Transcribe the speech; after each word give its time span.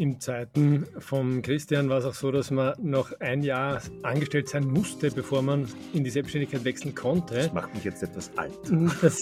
in 0.00 0.18
Zeiten 0.18 0.86
von 0.98 1.42
Christian 1.42 1.90
war 1.90 1.98
es 1.98 2.06
auch 2.06 2.14
so, 2.14 2.32
dass 2.32 2.50
man 2.50 2.72
noch 2.82 3.12
ein 3.20 3.42
Jahr 3.42 3.82
angestellt 4.02 4.48
sein 4.48 4.66
musste, 4.66 5.10
bevor 5.10 5.42
man 5.42 5.68
in 5.92 6.04
die 6.04 6.10
Selbstständigkeit 6.10 6.64
wechseln 6.64 6.94
konnte. 6.94 7.34
Das 7.34 7.52
macht 7.52 7.74
mich 7.74 7.84
jetzt 7.84 8.02
etwas 8.02 8.30
alt. 8.36 8.54
Das, 9.02 9.18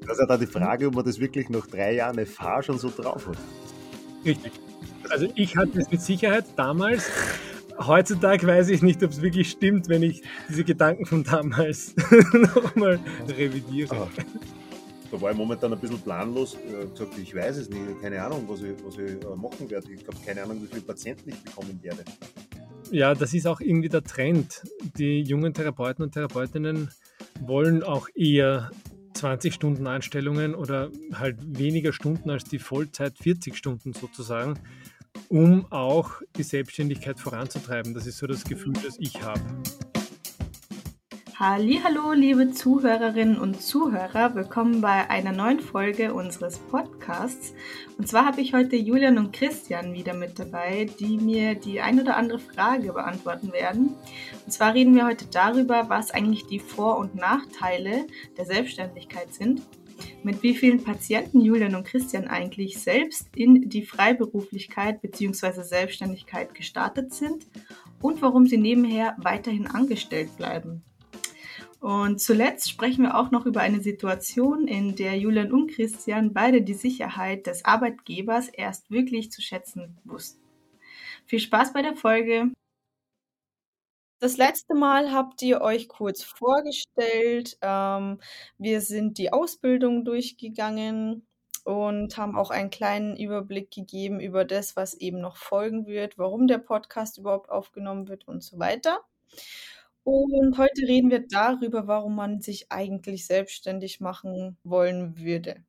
Das 0.00 0.12
ist 0.16 0.20
ja 0.20 0.26
da 0.26 0.36
die 0.36 0.46
Frage, 0.46 0.86
ob 0.88 0.94
man 0.94 1.04
das 1.04 1.20
wirklich 1.20 1.48
nach 1.50 1.66
drei 1.66 1.94
Jahren 1.94 2.18
FH 2.24 2.62
schon 2.62 2.78
so 2.78 2.88
drauf 2.88 3.28
hat. 3.28 3.36
richtig. 4.24 4.52
Also 5.10 5.28
ich 5.34 5.56
hatte 5.56 5.78
es 5.78 5.90
mit 5.90 6.00
Sicherheit 6.00 6.46
damals. 6.56 7.10
Heutzutage 7.78 8.46
weiß 8.46 8.70
ich 8.70 8.82
nicht, 8.82 9.02
ob 9.04 9.10
es 9.10 9.22
wirklich 9.22 9.50
stimmt, 9.50 9.88
wenn 9.88 10.02
ich 10.02 10.22
diese 10.48 10.64
Gedanken 10.64 11.06
von 11.06 11.22
damals 11.22 11.94
nochmal 12.32 12.98
revidiere. 13.28 13.94
Ah. 13.94 14.08
Da 15.10 15.20
war 15.20 15.30
ich 15.30 15.36
momentan 15.36 15.72
ein 15.72 15.78
bisschen 15.78 16.00
planlos. 16.00 16.54
äh, 16.54 16.86
gesagt, 16.86 17.18
ich 17.18 17.34
weiß 17.34 17.56
es 17.56 17.70
nicht, 17.70 18.00
keine 18.02 18.22
Ahnung, 18.22 18.44
was 18.46 18.62
ich, 18.62 18.72
was 18.84 18.94
ich 18.98 19.22
äh, 19.22 19.36
machen 19.36 19.70
werde. 19.70 19.90
Ich 19.90 20.06
habe 20.06 20.16
keine 20.24 20.42
Ahnung, 20.42 20.62
wie 20.62 20.66
viele 20.66 20.82
Patienten 20.82 21.30
ich 21.30 21.42
bekommen 21.42 21.78
werde. 21.82 22.04
Ja, 22.90 23.14
das 23.14 23.34
ist 23.34 23.46
auch 23.46 23.60
irgendwie 23.60 23.88
der 23.88 24.02
Trend. 24.02 24.62
Die 24.96 25.20
jungen 25.20 25.52
Therapeuten 25.52 26.04
und 26.04 26.12
Therapeutinnen 26.12 26.90
wollen 27.40 27.82
auch 27.82 28.08
eher 28.14 28.70
20 29.14 29.52
Stunden 29.52 29.86
Einstellungen 29.86 30.54
oder 30.54 30.90
halt 31.12 31.36
weniger 31.58 31.92
Stunden 31.92 32.30
als 32.30 32.44
die 32.44 32.58
Vollzeit 32.58 33.18
40 33.18 33.56
Stunden 33.56 33.92
sozusagen, 33.92 34.58
um 35.28 35.70
auch 35.70 36.22
die 36.36 36.42
Selbstständigkeit 36.42 37.18
voranzutreiben. 37.18 37.94
Das 37.94 38.06
ist 38.06 38.18
so 38.18 38.26
das 38.26 38.44
Gefühl, 38.44 38.74
das 38.74 38.96
ich 38.98 39.22
habe. 39.22 39.40
Hallo, 41.40 42.14
liebe 42.14 42.50
Zuhörerinnen 42.50 43.38
und 43.38 43.62
Zuhörer, 43.62 44.34
willkommen 44.34 44.80
bei 44.80 45.08
einer 45.08 45.30
neuen 45.30 45.60
Folge 45.60 46.12
unseres 46.12 46.58
Podcasts. 46.58 47.54
Und 47.96 48.08
zwar 48.08 48.26
habe 48.26 48.40
ich 48.40 48.54
heute 48.54 48.74
Julian 48.74 49.18
und 49.18 49.32
Christian 49.32 49.92
wieder 49.92 50.14
mit 50.14 50.40
dabei, 50.40 50.90
die 50.98 51.16
mir 51.16 51.54
die 51.54 51.80
ein 51.80 52.00
oder 52.00 52.16
andere 52.16 52.40
Frage 52.40 52.92
beantworten 52.92 53.52
werden. 53.52 53.94
Und 54.44 54.50
zwar 54.50 54.74
reden 54.74 54.96
wir 54.96 55.06
heute 55.06 55.26
darüber, 55.26 55.88
was 55.88 56.10
eigentlich 56.10 56.46
die 56.46 56.58
Vor- 56.58 56.98
und 56.98 57.14
Nachteile 57.14 58.08
der 58.36 58.44
Selbstständigkeit 58.44 59.32
sind, 59.32 59.62
mit 60.24 60.42
wie 60.42 60.56
vielen 60.56 60.82
Patienten 60.82 61.40
Julian 61.40 61.76
und 61.76 61.86
Christian 61.86 62.26
eigentlich 62.26 62.80
selbst 62.80 63.28
in 63.36 63.68
die 63.68 63.86
Freiberuflichkeit 63.86 65.00
bzw. 65.02 65.62
Selbstständigkeit 65.62 66.52
gestartet 66.56 67.14
sind 67.14 67.46
und 68.02 68.22
warum 68.22 68.48
sie 68.48 68.58
nebenher 68.58 69.14
weiterhin 69.18 69.68
angestellt 69.68 70.36
bleiben. 70.36 70.82
Und 71.80 72.20
zuletzt 72.20 72.68
sprechen 72.68 73.04
wir 73.04 73.16
auch 73.16 73.30
noch 73.30 73.46
über 73.46 73.60
eine 73.60 73.80
Situation, 73.80 74.66
in 74.66 74.96
der 74.96 75.16
Julian 75.16 75.52
und 75.52 75.70
Christian 75.70 76.32
beide 76.32 76.62
die 76.62 76.74
Sicherheit 76.74 77.46
des 77.46 77.64
Arbeitgebers 77.64 78.48
erst 78.48 78.90
wirklich 78.90 79.30
zu 79.30 79.42
schätzen 79.42 79.98
wussten. 80.04 80.42
Viel 81.26 81.38
Spaß 81.38 81.72
bei 81.72 81.82
der 81.82 81.94
Folge. 81.94 82.50
Das 84.20 84.36
letzte 84.36 84.74
Mal 84.74 85.12
habt 85.12 85.40
ihr 85.42 85.60
euch 85.60 85.86
kurz 85.86 86.24
vorgestellt. 86.24 87.56
Ähm, 87.62 88.18
wir 88.58 88.80
sind 88.80 89.18
die 89.18 89.32
Ausbildung 89.32 90.04
durchgegangen 90.04 91.24
und 91.62 92.16
haben 92.16 92.36
auch 92.36 92.50
einen 92.50 92.70
kleinen 92.70 93.16
Überblick 93.16 93.70
gegeben 93.70 94.18
über 94.18 94.44
das, 94.44 94.74
was 94.74 94.94
eben 94.94 95.20
noch 95.20 95.36
folgen 95.36 95.86
wird, 95.86 96.18
warum 96.18 96.48
der 96.48 96.58
Podcast 96.58 97.18
überhaupt 97.18 97.50
aufgenommen 97.50 98.08
wird 98.08 98.26
und 98.26 98.42
so 98.42 98.58
weiter. 98.58 99.04
Und 100.10 100.56
heute 100.56 100.88
reden 100.88 101.10
wir 101.10 101.26
darüber, 101.28 101.86
warum 101.86 102.16
man 102.16 102.40
sich 102.40 102.72
eigentlich 102.72 103.26
selbstständig 103.26 104.00
machen 104.00 104.56
wollen 104.64 105.18
würde. 105.18 105.62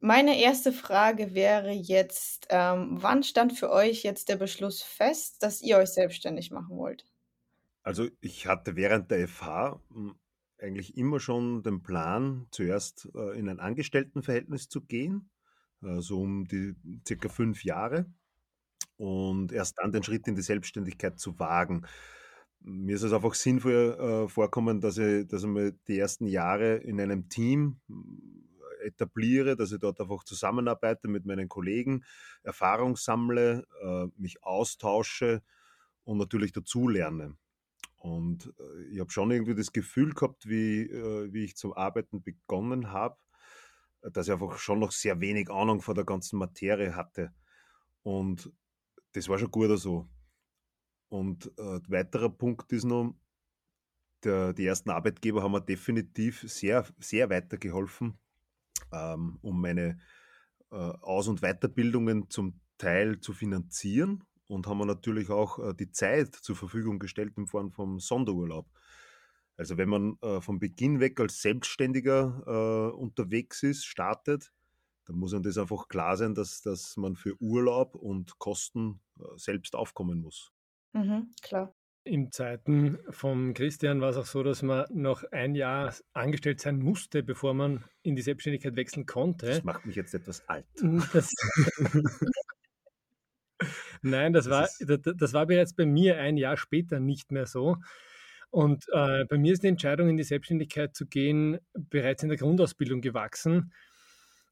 Meine 0.00 0.40
erste 0.40 0.72
Frage 0.72 1.32
wäre 1.32 1.70
jetzt, 1.70 2.48
ähm, 2.50 2.96
wann 3.00 3.22
stand 3.22 3.52
für 3.56 3.70
euch 3.70 4.02
jetzt 4.02 4.28
der 4.28 4.34
Beschluss 4.34 4.82
fest, 4.82 5.40
dass 5.44 5.62
ihr 5.62 5.76
euch 5.78 5.90
selbstständig 5.90 6.50
machen 6.50 6.76
wollt? 6.78 7.06
Also 7.84 8.08
ich 8.20 8.48
hatte 8.48 8.74
während 8.74 9.12
der 9.12 9.28
FH 9.28 9.80
m, 9.94 10.16
eigentlich 10.58 10.96
immer 10.96 11.20
schon 11.20 11.62
den 11.62 11.84
Plan, 11.84 12.48
zuerst 12.50 13.08
äh, 13.14 13.38
in 13.38 13.48
ein 13.48 13.60
Angestelltenverhältnis 13.60 14.68
zu 14.68 14.80
gehen, 14.80 15.30
äh, 15.84 16.00
so 16.00 16.22
um 16.22 16.44
die 16.48 16.74
circa 17.06 17.28
fünf 17.28 17.62
Jahre 17.62 18.06
und 18.96 19.52
erst 19.52 19.78
dann 19.78 19.92
den 19.92 20.02
Schritt 20.02 20.26
in 20.26 20.34
die 20.34 20.42
Selbstständigkeit 20.42 21.20
zu 21.20 21.38
wagen. 21.38 21.86
Mir 22.62 22.96
ist 22.96 23.02
es 23.02 23.12
einfach 23.12 23.34
sinnvoll 23.34 23.96
äh, 23.98 24.28
vorkommen, 24.28 24.80
dass 24.80 24.98
ich, 24.98 25.26
dass 25.26 25.42
ich 25.42 25.48
mal 25.48 25.72
die 25.88 25.98
ersten 25.98 26.26
Jahre 26.26 26.76
in 26.76 27.00
einem 27.00 27.28
Team 27.28 27.80
äh, 27.88 28.86
etabliere, 28.86 29.56
dass 29.56 29.72
ich 29.72 29.78
dort 29.78 30.00
einfach 30.00 30.24
zusammenarbeite 30.24 31.08
mit 31.08 31.24
meinen 31.24 31.48
Kollegen, 31.48 32.04
Erfahrung 32.42 32.96
sammle, 32.96 33.66
äh, 33.82 34.06
mich 34.16 34.42
austausche 34.44 35.42
und 36.04 36.18
natürlich 36.18 36.52
dazulerne. 36.52 37.36
Und 37.96 38.52
äh, 38.58 38.82
ich 38.92 39.00
habe 39.00 39.10
schon 39.10 39.30
irgendwie 39.30 39.54
das 39.54 39.72
Gefühl 39.72 40.12
gehabt, 40.12 40.48
wie, 40.48 40.82
äh, 40.82 41.32
wie 41.32 41.44
ich 41.44 41.56
zum 41.56 41.72
Arbeiten 41.72 42.22
begonnen 42.22 42.92
habe, 42.92 43.16
dass 44.02 44.26
ich 44.26 44.32
einfach 44.32 44.58
schon 44.58 44.80
noch 44.80 44.92
sehr 44.92 45.20
wenig 45.20 45.50
Ahnung 45.50 45.82
von 45.82 45.94
der 45.94 46.04
ganzen 46.04 46.38
Materie 46.38 46.94
hatte. 46.94 47.32
Und 48.02 48.50
das 49.12 49.28
war 49.28 49.38
schon 49.38 49.50
gut 49.50 49.78
so. 49.78 50.08
Und 51.10 51.46
äh, 51.58 51.80
weiterer 51.88 52.30
Punkt 52.30 52.72
ist 52.72 52.84
noch, 52.84 53.14
der, 54.24 54.52
die 54.52 54.64
ersten 54.64 54.90
Arbeitgeber 54.90 55.42
haben 55.42 55.52
mir 55.52 55.60
definitiv 55.60 56.40
sehr, 56.42 56.86
sehr 56.98 57.28
weitergeholfen, 57.30 58.18
ähm, 58.92 59.38
um 59.42 59.60
meine 59.60 59.98
äh, 60.70 60.76
Aus- 60.76 61.28
und 61.28 61.40
Weiterbildungen 61.40 62.30
zum 62.30 62.60
Teil 62.78 63.20
zu 63.20 63.32
finanzieren 63.32 64.24
und 64.46 64.66
haben 64.66 64.78
mir 64.78 64.86
natürlich 64.86 65.30
auch 65.30 65.58
äh, 65.58 65.74
die 65.74 65.90
Zeit 65.90 66.34
zur 66.34 66.56
Verfügung 66.56 66.98
gestellt 66.98 67.34
in 67.36 67.46
Form 67.46 67.72
vom 67.72 67.98
Sonderurlaub. 67.98 68.68
Also 69.56 69.76
wenn 69.76 69.88
man 69.88 70.16
äh, 70.22 70.40
von 70.40 70.60
Beginn 70.60 71.00
weg 71.00 71.18
als 71.18 71.42
Selbstständiger 71.42 72.42
äh, 72.46 72.96
unterwegs 72.96 73.62
ist, 73.62 73.84
startet, 73.84 74.52
dann 75.06 75.16
muss 75.16 75.34
einem 75.34 75.42
das 75.42 75.58
einfach 75.58 75.88
klar 75.88 76.16
sein, 76.16 76.34
dass, 76.34 76.62
dass 76.62 76.96
man 76.96 77.16
für 77.16 77.40
Urlaub 77.42 77.96
und 77.96 78.38
Kosten 78.38 79.00
äh, 79.18 79.22
selbst 79.36 79.74
aufkommen 79.74 80.20
muss. 80.20 80.52
Mhm, 80.92 81.30
klar. 81.42 81.74
In 82.02 82.32
Zeiten 82.32 82.98
von 83.10 83.52
Christian 83.52 84.00
war 84.00 84.08
es 84.10 84.16
auch 84.16 84.24
so, 84.24 84.42
dass 84.42 84.62
man 84.62 84.86
noch 84.90 85.22
ein 85.32 85.54
Jahr 85.54 85.94
angestellt 86.14 86.60
sein 86.60 86.78
musste, 86.78 87.22
bevor 87.22 87.52
man 87.52 87.84
in 88.02 88.16
die 88.16 88.22
Selbstständigkeit 88.22 88.74
wechseln 88.74 89.04
konnte. 89.04 89.46
Das 89.46 89.64
macht 89.64 89.84
mich 89.84 89.96
jetzt 89.96 90.14
etwas 90.14 90.48
alt. 90.48 90.64
Das, 91.12 91.30
Nein, 94.02 94.32
das 94.32 94.46
Das 94.46 94.80
war, 94.80 95.14
das 95.14 95.32
war 95.34 95.46
bereits 95.46 95.74
bei 95.74 95.84
mir 95.84 96.18
ein 96.18 96.36
Jahr 96.38 96.56
später 96.56 97.00
nicht 97.00 97.32
mehr 97.32 97.46
so. 97.46 97.76
Und 98.50 98.86
äh, 98.92 99.24
bei 99.26 99.38
mir 99.38 99.52
ist 99.52 99.62
die 99.62 99.68
Entscheidung, 99.68 100.08
in 100.08 100.16
die 100.16 100.24
Selbstständigkeit 100.24 100.96
zu 100.96 101.06
gehen, 101.06 101.58
bereits 101.74 102.22
in 102.22 102.30
der 102.30 102.38
Grundausbildung 102.38 103.00
gewachsen. 103.00 103.72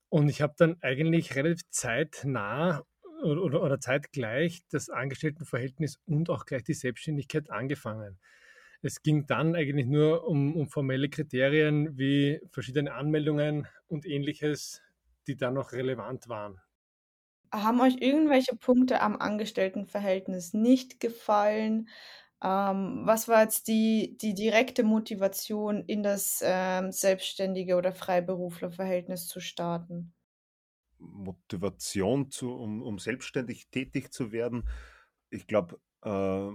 Und 0.09 0.29
ich 0.29 0.43
habe 0.43 0.55
dann 0.57 0.77
eigentlich 0.83 1.35
relativ 1.35 1.63
zeitnah 1.71 2.85
oder, 3.23 3.63
oder, 3.63 3.81
zeitgleich 3.81 4.63
das 4.71 4.91
Angestelltenverhältnis 4.91 5.99
und 6.07 6.31
auch 6.31 6.45
gleich 6.47 6.65
die 6.65 6.75
Selbstständigkeit 6.75 7.51
angefangen. 7.51 8.19
Es 8.83 9.03
ging 9.03 9.27
dann 9.27 9.57
eigentlich 9.57 9.87
nur 9.87 10.27
um, 10.27 10.57
um 10.57 10.69
formelle 10.69 11.09
Kriterien 11.09 11.99
wie 11.99 12.41
verschiedene 12.51 12.95
Anmeldungen 12.95 13.67
und 13.89 14.07
ähnliches, 14.07 14.83
die 15.27 15.37
dann 15.37 15.55
noch 15.55 15.73
relevant 15.73 16.29
waren. 16.29 16.61
Haben 17.53 17.81
euch 17.81 17.97
irgendwelche 18.01 18.57
Punkte 18.57 19.01
am 19.01 19.17
Angestelltenverhältnis 19.17 20.53
nicht 20.53 21.01
gefallen? 21.01 21.89
Ähm, 22.43 23.03
was 23.05 23.27
war 23.29 23.43
jetzt 23.43 23.69
die, 23.69 24.17
die 24.21 24.35
direkte 24.35 24.83
Motivation, 24.85 25.83
in 25.87 26.03
das 26.03 26.43
ähm, 26.45 26.93
selbstständige 26.93 27.77
oder 27.77 27.93
Freiberuflerverhältnis 27.93 29.27
zu 29.29 29.41
starten? 29.41 30.15
Motivation, 30.99 32.31
zu, 32.31 32.53
um, 32.53 32.83
um 32.83 32.99
selbstständig 32.99 33.69
tätig 33.71 34.13
zu 34.13 34.33
werden. 34.33 34.69
Ich 35.31 35.47
glaube, 35.47 35.81
äh, 36.03 36.51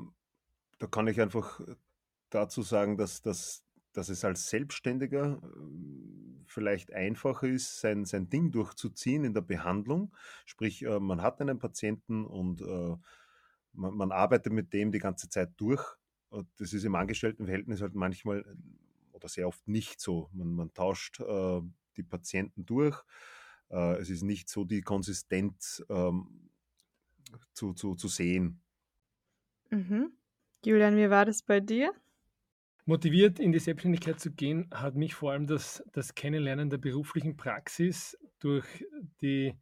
da 0.80 0.88
kann 0.90 1.08
ich 1.08 1.22
einfach 1.22 1.62
dazu 2.30 2.62
sagen, 2.62 2.98
dass, 2.98 3.22
dass, 3.22 3.64
dass 3.94 4.10
es 4.10 4.26
als 4.26 4.50
Selbstständiger 4.50 5.42
äh, 5.44 6.44
vielleicht 6.46 6.94
einfacher 6.94 7.48
ist, 7.48 7.80
sein, 7.80 8.06
sein 8.06 8.30
Ding 8.30 8.52
durchzuziehen 8.52 9.24
in 9.24 9.34
der 9.34 9.42
Behandlung. 9.42 10.16
Sprich, 10.46 10.84
äh, 10.84 11.00
man 11.00 11.22
hat 11.22 11.42
einen 11.42 11.60
Patienten 11.60 12.26
und 12.26 12.62
äh, 12.62 12.96
man, 13.74 13.96
man 13.96 14.12
arbeitet 14.12 14.54
mit 14.54 14.74
dem 14.74 14.92
die 14.92 15.00
ganze 15.00 15.30
Zeit 15.30 15.52
durch. 15.58 15.84
Und 16.30 16.48
das 16.58 16.74
ist 16.74 16.84
im 16.84 16.96
Angestelltenverhältnis 16.96 17.82
halt 17.82 17.94
manchmal 17.94 18.44
oder 19.12 19.28
sehr 19.30 19.48
oft 19.48 19.68
nicht 19.68 20.00
so. 20.00 20.30
Man, 20.34 20.54
man 20.54 20.74
tauscht 20.74 21.20
äh, 21.20 21.62
die 21.96 22.04
Patienten 22.04 22.66
durch. 22.66 23.02
Äh, 23.74 23.96
es 23.96 24.10
ist 24.10 24.22
nicht 24.22 24.50
so 24.50 24.64
die 24.64 24.82
Konsistenz 24.82 25.84
ähm, 25.90 26.50
zu, 27.54 27.74
zu, 27.74 27.96
zu 27.96 28.08
sehen. 28.08 28.62
Mhm. 29.72 30.12
Julian, 30.64 30.96
wie 30.96 31.10
war 31.10 31.26
das 31.26 31.42
bei 31.42 31.60
dir? 31.60 31.92
Motiviert 32.86 33.40
in 33.40 33.52
die 33.52 33.60
Selbstständigkeit 33.60 34.20
zu 34.20 34.32
gehen, 34.32 34.70
hat 34.74 34.96
mich 34.96 35.16
vor 35.16 35.32
allem 35.32 35.48
das, 35.48 35.84
das 35.94 36.16
Kennenlernen 36.16 36.70
der 36.70 36.78
beruflichen 36.78 37.36
Praxis 37.38 38.18
durch 38.40 38.86
die 39.22 39.58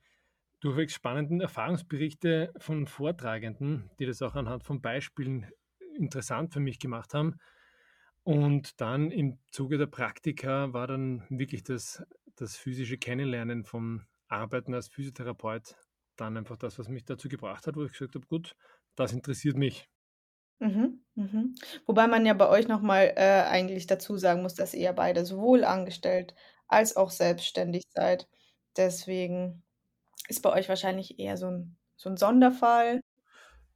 durchwegs 0.59 0.93
spannenden 0.93 1.39
Erfahrungsberichte 1.39 2.53
von 2.57 2.87
Vortragenden, 2.87 3.89
die 3.99 4.05
das 4.05 4.21
auch 4.21 4.35
anhand 4.35 4.63
von 4.63 4.81
Beispielen 4.81 5.47
interessant 5.95 6.53
für 6.53 6.59
mich 6.59 6.79
gemacht 6.79 7.13
haben. 7.13 7.35
Und 8.23 8.79
dann 8.79 9.09
im 9.09 9.39
Zuge 9.51 9.77
der 9.77 9.87
Praktika 9.87 10.73
war 10.73 10.85
dann 10.85 11.25
wirklich 11.29 11.63
das, 11.63 12.03
das 12.41 12.57
physische 12.57 12.97
Kennenlernen 12.97 13.63
vom 13.65 14.05
Arbeiten 14.27 14.73
als 14.73 14.87
Physiotherapeut 14.89 15.75
dann 16.17 16.37
einfach 16.37 16.57
das, 16.57 16.77
was 16.79 16.89
mich 16.89 17.05
dazu 17.05 17.29
gebracht 17.29 17.67
hat, 17.67 17.75
wo 17.77 17.85
ich 17.85 17.91
gesagt 17.93 18.15
habe, 18.15 18.27
gut, 18.27 18.55
das 18.95 19.13
interessiert 19.13 19.57
mich. 19.57 19.89
Mhm, 20.59 21.03
mhm. 21.15 21.55
Wobei 21.87 22.07
man 22.07 22.25
ja 22.25 22.33
bei 22.35 22.47
euch 22.47 22.67
noch 22.67 22.81
mal, 22.81 23.13
äh, 23.15 23.43
eigentlich 23.47 23.87
dazu 23.87 24.17
sagen 24.17 24.43
muss, 24.43 24.53
dass 24.53 24.73
ihr 24.75 24.93
beide 24.93 25.25
sowohl 25.25 25.63
angestellt 25.63 26.35
als 26.67 26.95
auch 26.95 27.09
selbstständig 27.09 27.83
seid. 27.89 28.27
Deswegen 28.77 29.63
ist 30.29 30.41
bei 30.43 30.53
euch 30.53 30.69
wahrscheinlich 30.69 31.19
eher 31.19 31.37
so 31.37 31.47
'n 31.47 31.77
so 31.97 32.09
'n 32.09 32.17
Sonderfall. 32.17 33.01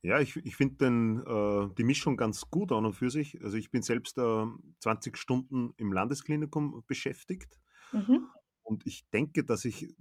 Ja, 0.04 0.20
ich 0.20 0.36
ich 0.38 0.56
finde 0.56 0.76
den 0.76 1.20
äh, 1.26 1.74
die 1.76 1.84
Mischung 1.84 2.16
ganz 2.16 2.50
gut 2.52 2.72
an 2.72 2.86
und 2.86 2.94
für 2.94 3.10
sich. 3.10 3.42
Also, 3.44 3.58
ich 3.58 3.72
bin 3.72 3.82
selbst, 3.82 4.18
ähm, 4.18 4.76
20 4.80 5.18
Stunden 5.18 5.74
im 5.78 5.92
Landesklinikum 5.92 6.84
beschäftigt 6.86 7.60
Mhm. 7.94 8.35
Und 8.66 8.88
ich 8.88 9.10
denke, 9.12 9.46
dass 9.46 9.66
ich 9.66 9.96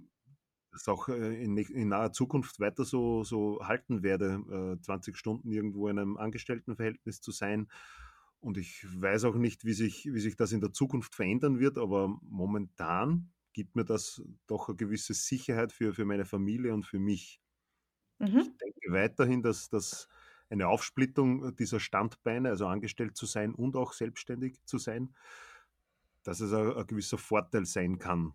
das 0.71 0.87
auch, 0.89 1.07
äh, 1.09 1.43
in 1.43 1.57
in 1.57 1.89
naher 1.89 2.11
Zukunft 2.13 2.59
weiter 2.59 2.85
so 2.85 3.23
so 3.23 3.59
halten 3.63 4.03
werde, 4.03 4.75
äh, 4.77 4.81
20 4.81 5.17
Stunden 5.17 5.51
irgendwo 5.51 5.87
in 5.89 5.99
einem 5.99 6.17
Angestelltenverhältnis 6.17 7.21
zu 7.21 7.31
sein. 7.31 7.69
Und 8.39 8.57
ich 8.57 8.85
weiß 9.01 9.25
auch 9.25 9.35
nicht, 9.35 9.65
wie 9.65 9.73
sich 9.73 10.05
wie 10.13 10.19
sich 10.19 10.35
das 10.37 10.51
in 10.51 10.61
der 10.61 10.73
Zukunft 10.73 11.15
verändern 11.15 11.59
wird, 11.59 11.77
aber 11.77 12.09
momentan 12.23 13.31
gibt 13.53 13.75
mir 13.75 13.85
das 13.85 14.21
doch 14.47 14.69
eine 14.69 14.75
gewisse 14.77 15.13
Sicherheit 15.13 15.71
für 15.73 15.93
für 15.93 16.05
meine 16.05 16.25
Familie 16.25 16.73
und 16.73 16.85
für 16.85 16.99
mich. 16.99 17.41
Ich 18.35 18.49
Mhm. 18.49 18.55
denke 18.61 18.93
weiterhin, 18.93 19.41
dass 19.43 19.69
dass 19.69 20.07
eine 20.49 20.67
Aufsplittung 20.67 21.55
dieser 21.57 21.79
Standbeine, 21.79 22.49
also 22.49 22.67
angestellt 22.67 23.17
zu 23.17 23.25
sein 23.25 23.55
und 23.55 23.75
auch 23.75 23.93
selbstständig 23.93 24.63
zu 24.65 24.77
sein 24.77 25.15
dass 26.25 26.39
es 26.41 26.51
ein 26.53 26.71
'n 26.71 26.87
gewisser 26.87 27.17
Vorteil 27.19 27.65
sein 27.65 27.99
kann. 27.99 28.33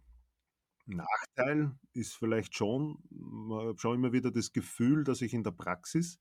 Nachteil 0.96 1.72
ist 1.92 2.14
vielleicht 2.14 2.54
schon 2.54 2.98
man 3.10 3.68
hat 3.68 3.80
schon 3.80 3.96
immer 3.96 4.12
wieder 4.12 4.30
das 4.30 4.52
Gefühl, 4.52 5.04
dass 5.04 5.22
ich 5.22 5.34
in 5.34 5.42
der 5.42 5.52
Praxis 5.52 6.18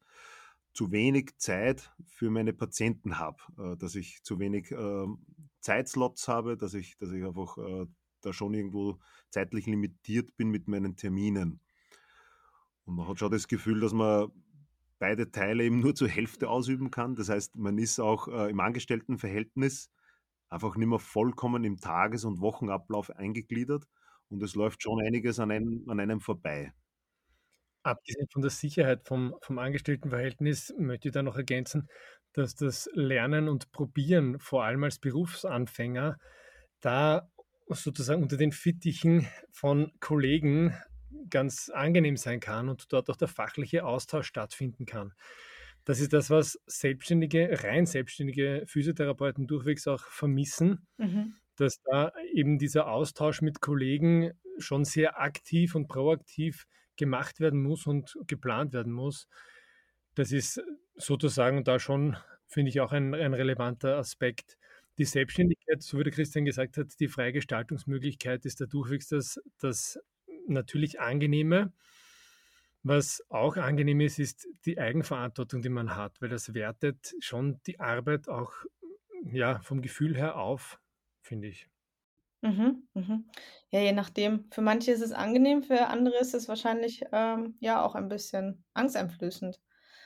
zu 0.74 0.92
wenig 0.92 1.38
Zeit 1.38 1.92
für 2.06 2.30
meine 2.30 2.54
Patienten 2.54 3.18
habe, 3.18 3.38
äh, 3.58 3.78
dass 3.78 3.96
ich 3.96 4.24
zu 4.24 4.40
wenig, 4.40 4.72
ähm, 4.72 5.20
Zeitslots 5.62 6.28
habe, 6.28 6.58
dass 6.58 6.74
ich 6.74 6.98
dass 6.98 7.12
ich 7.12 7.26
einfach, 7.26 7.58
äh, 7.58 7.86
da 8.22 8.34
schon 8.34 8.54
irgendwo 8.54 9.00
zeitlich 9.30 9.66
limitiert 9.66 10.36
bin 10.36 10.50
mit 10.50 10.68
meinen 10.68 10.96
Terminen. 10.96 11.62
Und 12.86 12.96
man 12.96 13.08
hat 13.08 13.20
schon 13.20 13.32
das 13.32 13.48
Gefühl, 13.48 13.80
dass 13.80 13.94
man 13.94 14.32
beide 15.00 15.32
Teile 15.32 15.64
eben 15.64 15.80
nur 15.80 15.96
zur 15.96 16.10
Hälfte 16.10 16.50
ausüben 16.50 16.92
kann. 16.92 17.16
Das 17.16 17.30
heißt, 17.30 17.56
man 17.56 17.78
ist 17.78 18.00
auch, 18.00 18.28
äh, 18.28 18.50
im 18.50 18.60
Angestelltenverhältnis 18.60 19.90
einfach 20.50 20.76
nicht 20.76 20.88
mehr 20.88 21.00
vollkommen 21.00 21.64
im 21.64 21.80
Tages 21.80 22.26
und 22.26 22.42
Wochenablauf 22.42 23.10
eingegliedert 23.12 23.88
und 24.30 24.44
es 24.44 24.56
läuft 24.56 24.84
schon 24.84 25.02
einiges 25.06 25.40
an 25.40 25.52
einem 25.52 25.86
an 25.90 26.00
einem 26.00 26.22
vorbei. 26.22 26.74
Abgesehen 27.84 28.28
von 28.32 28.42
der 28.42 28.52
Sicherheit 28.52 29.08
vom 29.08 29.36
vom 29.42 29.58
Angestelltenverhältnis 29.58 30.74
möchte 30.78 31.08
ich 31.08 31.14
da 31.14 31.24
noch 31.24 31.38
ergänzen, 31.38 31.88
dass 32.34 32.54
das 32.56 32.90
Lernen 32.94 33.48
und 33.48 33.72
Probieren, 33.72 34.40
vor 34.40 34.66
allem 34.66 34.84
als 34.84 35.00
Berufsanfänger, 35.00 36.18
da 36.82 37.30
sozusagen 37.70 38.22
unter 38.24 38.38
den 38.38 38.52
Fittichen 38.52 39.28
von 39.52 39.92
Kollegen 40.02 40.76
ganz 41.30 41.70
angenehm 41.70 42.18
sein 42.18 42.40
kann 42.42 42.70
und 42.70 42.92
dort 42.94 43.10
auch 43.10 43.16
der 43.18 43.28
fachliche 43.30 43.86
Austausch 43.86 44.28
stattfinden 44.28 44.86
kann. 44.86 45.14
Das 45.86 46.00
ist 46.02 46.14
das, 46.14 46.30
was 46.30 46.60
selbstständige 46.68 47.64
rein 47.64 47.86
selbstständige 47.86 48.64
Physiotherapeuten 48.68 49.48
durchwegs 49.48 49.88
auch 49.88 50.04
vermissen, 50.06 50.88
Mhm. 50.98 51.40
Dass 51.60 51.82
da 51.84 52.12
eben 52.34 52.58
dieser 52.60 52.88
Austausch 52.90 53.42
mit 53.42 53.62
Kollegen 53.62 54.32
schon 54.58 54.86
sehr 54.86 55.20
aktiv 55.22 55.76
und 55.76 55.88
proaktiv 55.88 56.66
gemacht 56.98 57.40
werden 57.40 57.62
muss 57.64 57.88
und 57.88 58.18
geplant 58.28 58.74
werden 58.74 58.92
muss. 58.94 59.28
Das 60.16 60.32
ist 60.32 60.62
sozusagen 60.96 61.64
da 61.64 61.80
schon, 61.80 62.18
finde 62.48 62.70
ich, 62.70 62.82
auch 62.82 62.92
ein 62.92 63.14
ein 63.14 63.34
relevanter 63.34 63.98
Aspekt. 63.98 64.58
Die 64.98 65.06
Selbstständigkeit, 65.06 65.82
so 65.82 65.98
wie 66.00 66.04
der 66.04 66.14
Christian 66.14 66.46
gesagt 66.46 66.78
hat, 66.78 67.00
die 67.00 67.08
freie 67.08 67.32
Gestaltungsmöglichkeit 67.34 68.46
ist 68.46 68.62
da 68.62 68.66
durchwegs 68.66 69.08
das 69.10 69.40
das 69.60 70.00
natürlich 70.48 71.00
Angenehme. 71.00 71.72
Was 72.84 73.24
auch 73.30 73.58
angenehm 73.58 74.00
ist, 74.02 74.20
ist 74.20 74.48
die 74.66 74.80
Eigenverantwortung, 74.80 75.62
die 75.62 75.70
man 75.70 75.96
hat, 75.96 76.22
weil 76.22 76.30
das 76.30 76.54
wertet 76.54 77.14
schon 77.20 77.60
die 77.68 77.80
Arbeit 77.80 78.30
auch, 78.30 78.54
ja, 79.32 79.60
vom 79.60 79.82
Gefühl 79.82 80.16
her 80.16 80.38
auf, 80.38 80.80
finde 81.30 81.48
ich. 81.48 81.70
Mhm, 82.44 82.88
mhm. 82.94 83.30
Ja, 83.70 83.82
je 83.82 83.92
nachdem. 83.92 84.50
Für 84.52 84.62
manche 84.62 84.92
ist 84.92 85.02
es 85.02 85.12
angenehm, 85.12 85.62
für 85.64 85.88
andere 85.88 86.18
ist 86.20 86.34
es 86.34 86.48
wahrscheinlich, 86.48 87.04
ähm, 87.12 87.58
ja, 87.60 87.84
auch 87.84 87.96
ein 87.96 88.08
bisschen 88.08 88.64
angsteinflößend, 88.74 89.60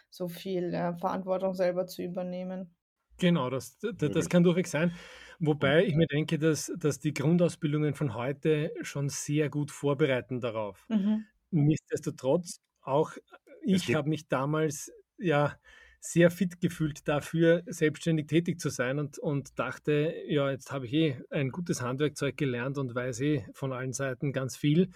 so 0.10 0.28
viel, 0.30 0.74
äh, 0.74 0.96
Verantwortung 0.98 1.54
selber 1.54 1.86
zu 1.86 2.02
übernehmen. 2.04 2.76
Genau, 3.20 3.50
das 3.50 3.78
d 3.78 3.94
d 3.94 4.10
das 4.10 4.28
Möglich. 4.28 4.30
kann 4.30 4.44
durchwegs 4.44 4.72
sein. 4.72 4.94
Mhm. 5.40 5.40
Wobei 5.40 5.86
ich 5.86 5.96
mir 5.96 6.08
denke, 6.08 6.40
dass 6.40 6.72
dass 6.78 7.00
die 7.00 7.14
Grundausbildungen 7.14 7.94
von 7.94 8.14
heute 8.16 8.74
schon 8.82 9.10
sehr 9.10 9.50
gut 9.50 9.72
vorbereiten 9.72 10.40
darauf. 10.42 10.88
Mhm. 10.90 11.26
Nichtsdestotrotz, 11.52 12.62
auch 12.82 13.14
ich 13.62 13.94
habe 13.94 14.10
mich 14.10 14.28
damals, 14.28 14.92
ja, 15.18 15.58
sehr 16.06 16.32
fit 16.32 16.60
gefühlt 16.62 17.08
dafür, 17.08 17.64
selbstständig 17.68 18.28
tätig 18.28 18.60
zu 18.60 18.70
sein 18.70 19.00
und 19.00 19.20
und 19.20 19.58
dachte: 19.60 20.14
„Ja, 20.28 20.52
jetzt 20.52 20.72
habe 20.72 20.86
ich 20.88 20.94
eh 20.94 21.18
ein 21.30 21.50
gutes 21.52 21.82
Handwerkzeug 21.82 22.38
gelernt 22.38 22.78
und 22.78 22.94
weiß 22.96 23.22
eh 23.22 23.46
von 23.54 23.72
allen 23.74 23.94
Seiten 23.94 24.34
ganz 24.34 24.58
viel.“ 24.58 24.90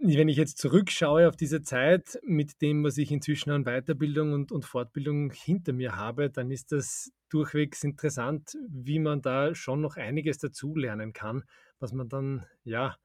Wenn 0.00 0.28
ich 0.28 0.36
jetzt 0.36 0.58
zurückschaue 0.58 1.28
auf 1.28 1.36
diese 1.36 1.62
Zeit 1.62 2.18
mit 2.24 2.60
dem, 2.62 2.82
was 2.84 2.98
ich 2.98 3.10
inzwischen 3.12 3.50
an 3.50 3.64
Weiterbildung 3.64 4.32
und 4.32 4.52
und 4.52 4.64
Fortbildung 4.64 5.30
hinter 5.32 5.72
mir 5.72 5.96
habe, 5.96 6.30
dann 6.30 6.50
ist 6.50 6.72
das 6.72 7.12
durchwegs 7.30 7.84
interessant, 7.84 8.56
wie 8.68 8.98
man 8.98 9.22
da 9.22 9.54
schon 9.54 9.80
noch 9.80 9.96
einiges 9.96 10.38
dazulernen 10.38 11.12
kann, 11.12 11.44
was 11.78 11.92
man 11.92 12.08
dann, 12.08 12.44
ja 12.64 12.96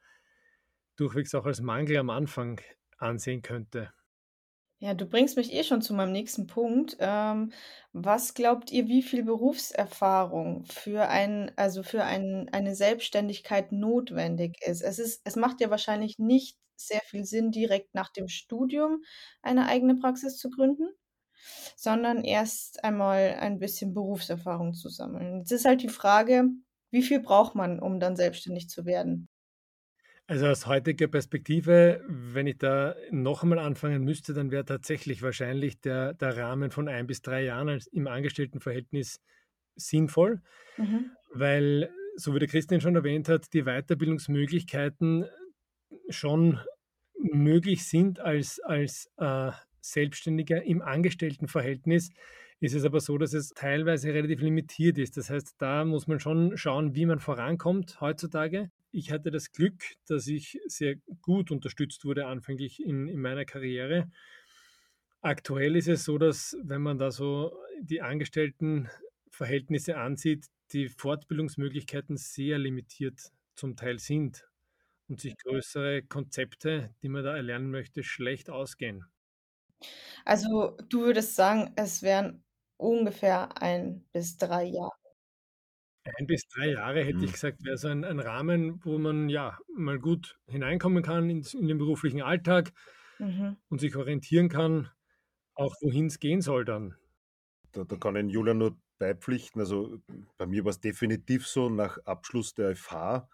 durchwegs 0.98 1.34
auch 1.34 1.46
als 1.48 1.62
Mangel 1.62 1.98
am 1.98 2.10
Anfang 2.12 2.62
ansehen 2.98 3.42
könnte. 3.42 3.92
Ja, 4.82 4.94
du 4.94 5.06
bringst 5.06 5.36
mich 5.36 5.52
eh 5.54 5.64
schon 5.66 5.82
zu 5.82 5.94
meinem 5.94 6.14
nächsten 6.14 6.48
Punkt. 6.48 6.96
Ähm, 7.02 7.52
was 7.92 8.34
glaubt 8.34 8.72
ihr, 8.72 8.88
wie 8.88 9.02
viel 9.04 9.24
Berufserfahrung 9.24 10.64
für 10.66 11.10
ein 11.10 11.52
also, 11.58 11.84
für 11.84 12.06
ein 12.06 12.48
eine 12.54 12.76
Selbstständigkeit 12.76 13.74
notwendig 13.74 14.58
ist? 14.66 14.82
Es 14.82 14.98
ist 14.98 15.22
es 15.26 15.36
macht 15.36 15.60
ja 15.60 15.70
wahrscheinlich 15.70 16.18
nicht 16.18 16.58
sehr 16.78 17.02
viel 17.02 17.26
Sinn, 17.26 17.52
direkt 17.52 17.94
nach 17.94 18.10
dem 18.14 18.30
Studium 18.30 19.04
eine 19.42 19.68
eigene 19.68 19.96
Praxis 19.98 20.38
zu 20.38 20.50
gründen, 20.50 20.88
sondern 21.78 22.24
erst 22.26 22.84
einmal 22.84 23.38
ein 23.40 23.60
bisschen 23.60 23.94
Berufserfahrung 23.96 24.74
zu 24.76 24.90
sammeln. 24.90 25.40
Jetzt 25.40 25.54
ist 25.54 25.66
halt 25.66 25.84
die 25.84 25.90
Frage, 25.90 26.46
wie 26.92 27.04
viel 27.04 27.22
braucht 27.22 27.56
man, 27.56 27.80
um 27.82 28.02
dann 28.02 28.18
selbstständig 28.18 28.70
zu 28.70 28.86
werden? 28.86 29.29
Also, 30.30 30.46
aus 30.46 30.68
heutiger 30.68 31.08
Perspektive, 31.08 32.04
wenn 32.08 32.46
ich 32.46 32.60
da 32.60 32.96
noch 33.10 33.42
einmal 33.42 33.58
anfangen 33.58 34.04
müsste, 34.04 34.36
dann 34.36 34.52
wäre 34.52 34.64
tatsächlich 34.64 35.24
wahrscheinlich 35.24 35.82
der 35.82 36.14
der 36.14 36.38
Rahmen 36.38 36.70
von 36.70 36.88
1 36.88 37.08
bis 37.08 37.24
3 37.24 37.42
Jahren 37.46 37.80
im 37.92 38.06
Angestelltenverhältnis 38.06 39.22
sinnvoll, 39.76 40.44
Mhm. 40.78 41.12
weil, 41.34 41.90
so 42.16 42.36
wie 42.36 42.40
der 42.40 42.48
Christian 42.48 42.82
schon 42.82 42.96
erwähnt 42.96 43.30
hat, 43.30 43.54
die 43.54 43.64
Weiterbildungsmöglichkeiten 43.64 45.26
schon 46.10 46.60
möglich 47.18 47.88
sind 47.88 48.20
als 48.20 48.60
als, 48.62 49.12
äh, 49.18 49.52
Selbstständiger. 49.82 50.64
Im 50.64 50.82
Angestelltenverhältnis 50.84 52.12
ist 52.60 52.74
es 52.74 52.84
aber 52.86 53.00
so, 53.00 53.18
dass 53.18 53.34
es 53.34 53.50
teilweise 53.50 54.14
relativ 54.14 54.42
limitiert 54.42 54.98
ist. 54.98 55.18
Das 55.18 55.30
heißt, 55.30 55.56
da 55.60 55.86
muss 55.86 56.08
man 56.08 56.20
schon 56.20 56.58
schauen, 56.58 56.96
wie 56.96 57.06
man 57.06 57.20
vorankommt 57.20 58.02
heutzutage. 58.02 58.72
Ich 58.92 59.12
hatte 59.12 59.32
das 59.32 59.52
Glück, 59.52 59.84
dass 60.08 60.28
ich 60.28 60.60
sehr 60.68 60.96
gut 61.22 61.52
unterstützt 61.52 62.06
wurde 62.06 62.26
anfänglich 62.26 62.84
in 62.84 63.08
in 63.08 63.22
meiner 63.22 63.46
Karriere. 63.46 64.10
Aktuell 65.22 65.76
ist 65.76 65.88
es 65.88 66.04
so, 66.06 66.18
dass, 66.18 66.58
wenn 66.64 66.82
man 66.82 66.98
da 66.98 67.12
so 67.12 67.58
die 67.82 68.02
Angestelltenverhältnisse 68.02 69.98
ansieht, 69.98 70.48
die 70.72 70.88
Fortbildungsmöglichkeiten 70.90 72.18
sehr 72.18 72.58
limitiert 72.58 73.32
zum 73.56 73.76
Teil 73.76 74.00
sind 74.00 74.48
und 75.10 75.20
sich 75.22 75.38
größere 75.38 76.04
Konzepte, 76.04 76.96
die 77.04 77.10
man 77.10 77.24
da 77.24 77.36
erlernen 77.36 77.70
möchte, 77.72 78.04
schlecht 78.04 78.50
ausgehen. 78.50 79.06
Also, 80.26 80.78
du 80.90 81.02
würdest 81.02 81.36
sagen, 81.36 81.72
es 81.76 82.02
wären 82.02 82.44
ungefähr 82.80 83.62
1 83.62 84.04
bis 84.14 84.38
3 84.38 84.66
Jahre? 84.66 84.92
1 86.18 86.28
bis 86.28 86.48
3 86.48 86.72
Jahre 86.72 87.04
hätte 87.04 87.26
ich 87.26 87.32
Mhm. 87.32 87.34
gesagt, 87.34 87.64
wäre 87.64 87.78
so 87.78 87.88
ein 87.88 88.04
ein 88.06 88.20
Rahmen, 88.20 88.84
wo 88.86 88.98
man, 88.98 89.30
ja, 89.30 89.58
mal 89.76 90.00
gut 90.00 90.40
hineinkommen 90.48 91.04
kann 91.04 91.30
ins 91.30 91.54
in 91.54 91.68
den 91.68 91.78
beruflichen 91.78 92.22
Alltag 92.22 92.72
Mhm. 93.20 93.60
und 93.70 93.80
sich 93.82 93.96
orientieren 93.96 94.50
kann, 94.50 94.90
auch 95.56 95.76
wohin's 95.82 96.20
gehen 96.20 96.42
soll 96.42 96.66
dann. 96.66 96.96
Da 97.72 97.84
da 97.84 97.98
kann 97.98 98.16
ich 98.16 98.34
Julian 98.34 98.58
nur 98.58 98.78
beipflichten. 98.98 99.62
Also, 99.62 100.00
bei 100.38 100.46
mir 100.48 100.66
war's 100.66 100.80
definitiv 100.80 101.48
so, 101.48 101.70
nach 101.70 101.98
Abschluss 102.06 102.54
der 102.54 102.72
FH, 102.72 103.30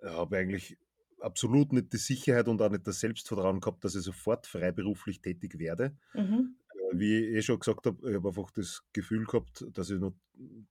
äh, 0.00 0.08
habe 0.08 0.36
ich 0.36 0.40
eigentlich 0.42 0.78
absolut 1.20 1.72
nicht 1.72 1.92
die 1.92 1.96
Sicherheit 1.98 2.48
und 2.48 2.60
auch 2.62 2.70
nicht 2.70 2.86
das 2.86 3.00
Selbstvertrauen 3.00 3.60
gehabt, 3.60 3.84
dass 3.84 3.94
ich 3.94 4.02
sofort 4.02 4.46
freiberuflich 4.46 5.20
tätig 5.20 5.58
werde. 5.58 5.96
Mhm. 6.14 6.54
Wie 6.98 7.18
ich 7.18 7.34
eh 7.36 7.42
schon 7.42 7.58
gesagt 7.58 7.86
habe, 7.86 8.08
ich 8.08 8.16
habe 8.16 8.28
einfach 8.28 8.50
das 8.50 8.82
Gefühl 8.92 9.24
gehabt, 9.24 9.64
dass 9.72 9.90
ich 9.90 9.98
noch 9.98 10.14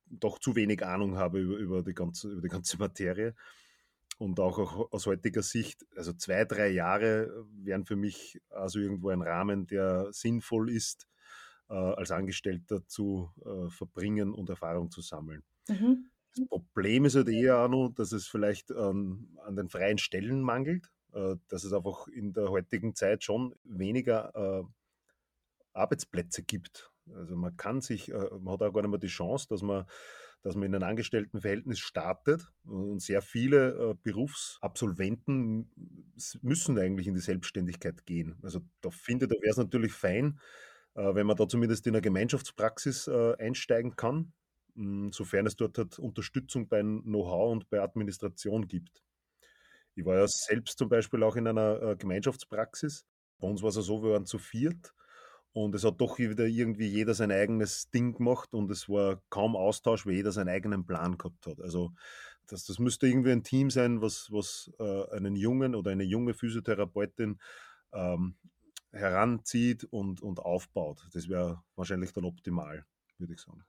doch 0.10 0.40
zu 0.40 0.56
wenig 0.56 0.86
Ahnung 0.86 1.18
habe 1.18 1.40
über 1.40 1.58
über 1.58 1.84
die 1.84 1.94
ganze 1.94 2.30
über 2.30 2.42
die 2.42 2.50
ganze 2.50 2.78
Materie. 2.78 3.36
Und 4.20 4.40
auch 4.40 4.60
auch 4.60 4.92
aus 4.92 5.06
heutiger 5.08 5.42
Sicht, 5.42 5.86
also 5.96 6.14
2, 6.14 6.46
3 6.46 6.70
Jahre 6.70 7.46
wären 7.52 7.86
für 7.86 7.96
mich 7.96 8.42
also 8.50 8.80
irgendwo 8.80 9.10
ein 9.10 9.22
Rahmen, 9.24 9.66
der 9.68 10.08
sinnvoll 10.14 10.70
ist, 10.70 11.08
äh, 11.70 11.74
als 11.74 12.12
Angestellter 12.12 12.86
zu, 12.88 13.32
äh, 13.46 13.70
verbringen 13.70 14.34
und 14.34 14.50
Erfahrung 14.50 14.92
zu 14.92 15.02
sammeln. 15.02 15.44
Mhm. 15.68 16.12
Das 16.36 16.48
Problem 16.48 17.06
ist 17.06 17.16
halt 17.16 17.30
eher 17.30 17.60
auch 17.60 17.70
noch, 17.70 17.90
dass 17.90 18.12
es 18.12 18.28
vielleicht 18.28 18.72
an 18.72 19.30
an 19.46 19.56
den 19.56 19.70
freien 19.70 19.98
Stellen 19.98 20.42
mangelt, 20.42 20.92
äh, 21.14 21.36
dass 21.48 21.64
es 21.64 21.74
einfach 21.74 22.08
in 22.08 22.34
der 22.34 22.50
heutigen 22.50 22.96
Zeit 22.96 23.24
schon 23.24 23.56
weniger, 23.64 24.34
äh, 24.36 24.64
Arbeitsplätze 25.74 26.44
gibt. 26.44 26.92
Also, 27.14 27.36
man 27.36 27.58
kann 27.58 27.82
sich 27.82 28.10
äh, 28.12 28.30
man 28.40 28.54
hat 28.54 28.62
auch 28.64 28.74
gar 28.74 28.82
nicht 28.82 28.92
mehr 28.92 29.00
die 29.00 29.08
Chance, 29.08 29.48
dass 29.50 29.62
man 29.62 29.86
dass 30.44 30.56
man 30.56 30.66
in 30.66 30.76
einem 30.76 30.84
Angestelltenverhältnis 30.90 31.80
startet 31.80 32.52
und 32.66 33.02
sehr 33.02 33.22
viele, 33.22 33.92
äh, 33.92 33.96
Berufsabsolventen 34.04 35.72
müssen 36.42 36.78
eigentlich 36.78 37.08
in 37.08 37.14
die 37.16 37.22
Selbstständigkeit 37.22 38.06
gehen. 38.06 38.38
Also, 38.44 38.62
da 38.82 38.90
finde 38.92 39.26
ich, 39.26 39.30
da 39.32 39.36
wäre 39.42 39.52
es 39.52 39.58
natürlich 39.58 39.94
fein, 39.94 40.40
äh, 40.96 41.16
wenn 41.16 41.28
man 41.28 41.38
da 41.38 41.48
zumindest 41.48 41.88
in 41.88 41.94
'ner 41.94 42.02
Gemeinschaftspraxis, 42.02 43.08
einsteigen 43.10 43.96
kann, 43.96 44.34
hm, 44.76 45.12
sofern 45.14 45.48
es 45.48 45.56
dort 45.58 45.78
halt 45.78 46.00
Unterstützung 46.00 46.68
bei 46.70 46.82
Know-how 46.82 47.52
und 47.54 47.70
bei 47.70 47.82
Administration 47.82 48.68
gibt. 48.68 49.04
Ich 49.96 50.06
war 50.06 50.18
ja 50.18 50.28
selbst 50.28 50.78
zum 50.80 50.90
Beispiel 50.90 51.24
auch 51.24 51.36
in 51.36 51.48
einer, 51.48 51.96
Gemeinschaftspraxis. 51.98 53.06
Bei 53.40 53.48
uns 53.48 53.62
war's 53.64 53.76
ja 53.76 53.82
so, 53.84 54.04
wir 54.04 54.12
waren 54.14 54.26
zu 54.26 54.40
viert 54.40 54.94
und 55.54 55.76
es 55.76 55.84
hat 55.84 56.02
doch 56.02 56.20
wieder 56.20 56.46
irgendwie 56.48 56.88
jeder 56.88 57.14
sein 57.14 57.32
eigenes 57.32 57.90
Ding 57.92 58.14
gemacht 58.16 58.54
und 58.54 58.72
es 58.72 58.90
war 58.90 59.22
kaum 59.30 59.56
Austausch, 59.56 60.06
weil 60.06 60.14
jeder 60.16 60.32
seinen 60.32 60.50
eigenen 60.50 60.86
Plan 60.86 61.18
gehabt 61.18 61.48
hat. 61.48 61.62
Also, 61.62 61.94
das 62.48 62.66
das 62.66 62.80
müsste 62.80 63.08
irgendwie 63.08 63.32
ein 63.32 63.44
Team 63.44 63.70
sein, 63.70 64.02
was 64.02 64.30
was, 64.32 64.72
äh, 64.80 65.10
einen 65.16 65.36
jungen 65.36 65.76
oder 65.76 65.92
eine 65.92 66.04
junge 66.04 66.34
Physiotherapeutin, 66.34 67.40
ähm, 67.94 68.38
heranzieht 68.92 69.86
und 69.86 70.22
und 70.22 70.40
aufbaut. 70.40 71.08
Das 71.14 71.30
wäre 71.30 71.64
wahrscheinlich 71.76 72.14
dann 72.14 72.26
optimal, 72.26 72.86
würde 73.20 73.34
ich 73.34 73.42
sagen. 73.42 73.66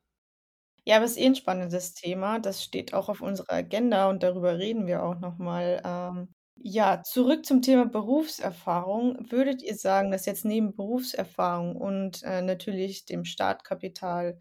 Ja, 0.87 0.97
aber 0.97 1.07
ist 1.07 1.17
eh 1.17 1.25
'n 1.27 1.35
spannendes 1.35 1.95
Thema. 1.95 2.39
Das 2.41 2.63
steht 2.63 2.93
auch 2.93 3.09
auf 3.09 3.21
unserer 3.23 3.53
Agenda 3.55 4.09
und 4.11 4.23
darüber 4.23 4.59
reden 4.59 4.87
wir 4.87 5.03
auch 5.03 5.19
noch 5.19 5.39
mal. 5.39 5.81
Ähm, 5.85 6.35
ja, 6.57 7.03
zurück 7.03 7.45
zum 7.45 7.63
Thema 7.63 7.87
Berufserfahrung. 7.87 9.31
Würdet 9.31 9.63
ihr 9.63 9.75
sagen, 9.75 10.11
dass 10.11 10.27
jetzt 10.27 10.45
neben 10.45 10.75
Berufserfahrung 10.75 11.77
und, 11.77 12.23
äh, 12.23 12.43
natürlich 12.43 13.05
dem 13.05 13.25
Startkapital 13.25 14.39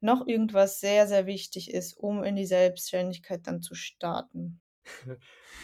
noch 0.00 0.26
irgendwas 0.26 0.80
sehr, 0.80 1.06
sehr 1.06 1.26
wichtig 1.26 1.72
ist, 1.72 1.96
um 1.96 2.24
in 2.24 2.36
die 2.36 2.46
Selbstständigkeit 2.46 3.46
dann 3.46 3.62
zu 3.62 3.74
starten? 3.74 4.60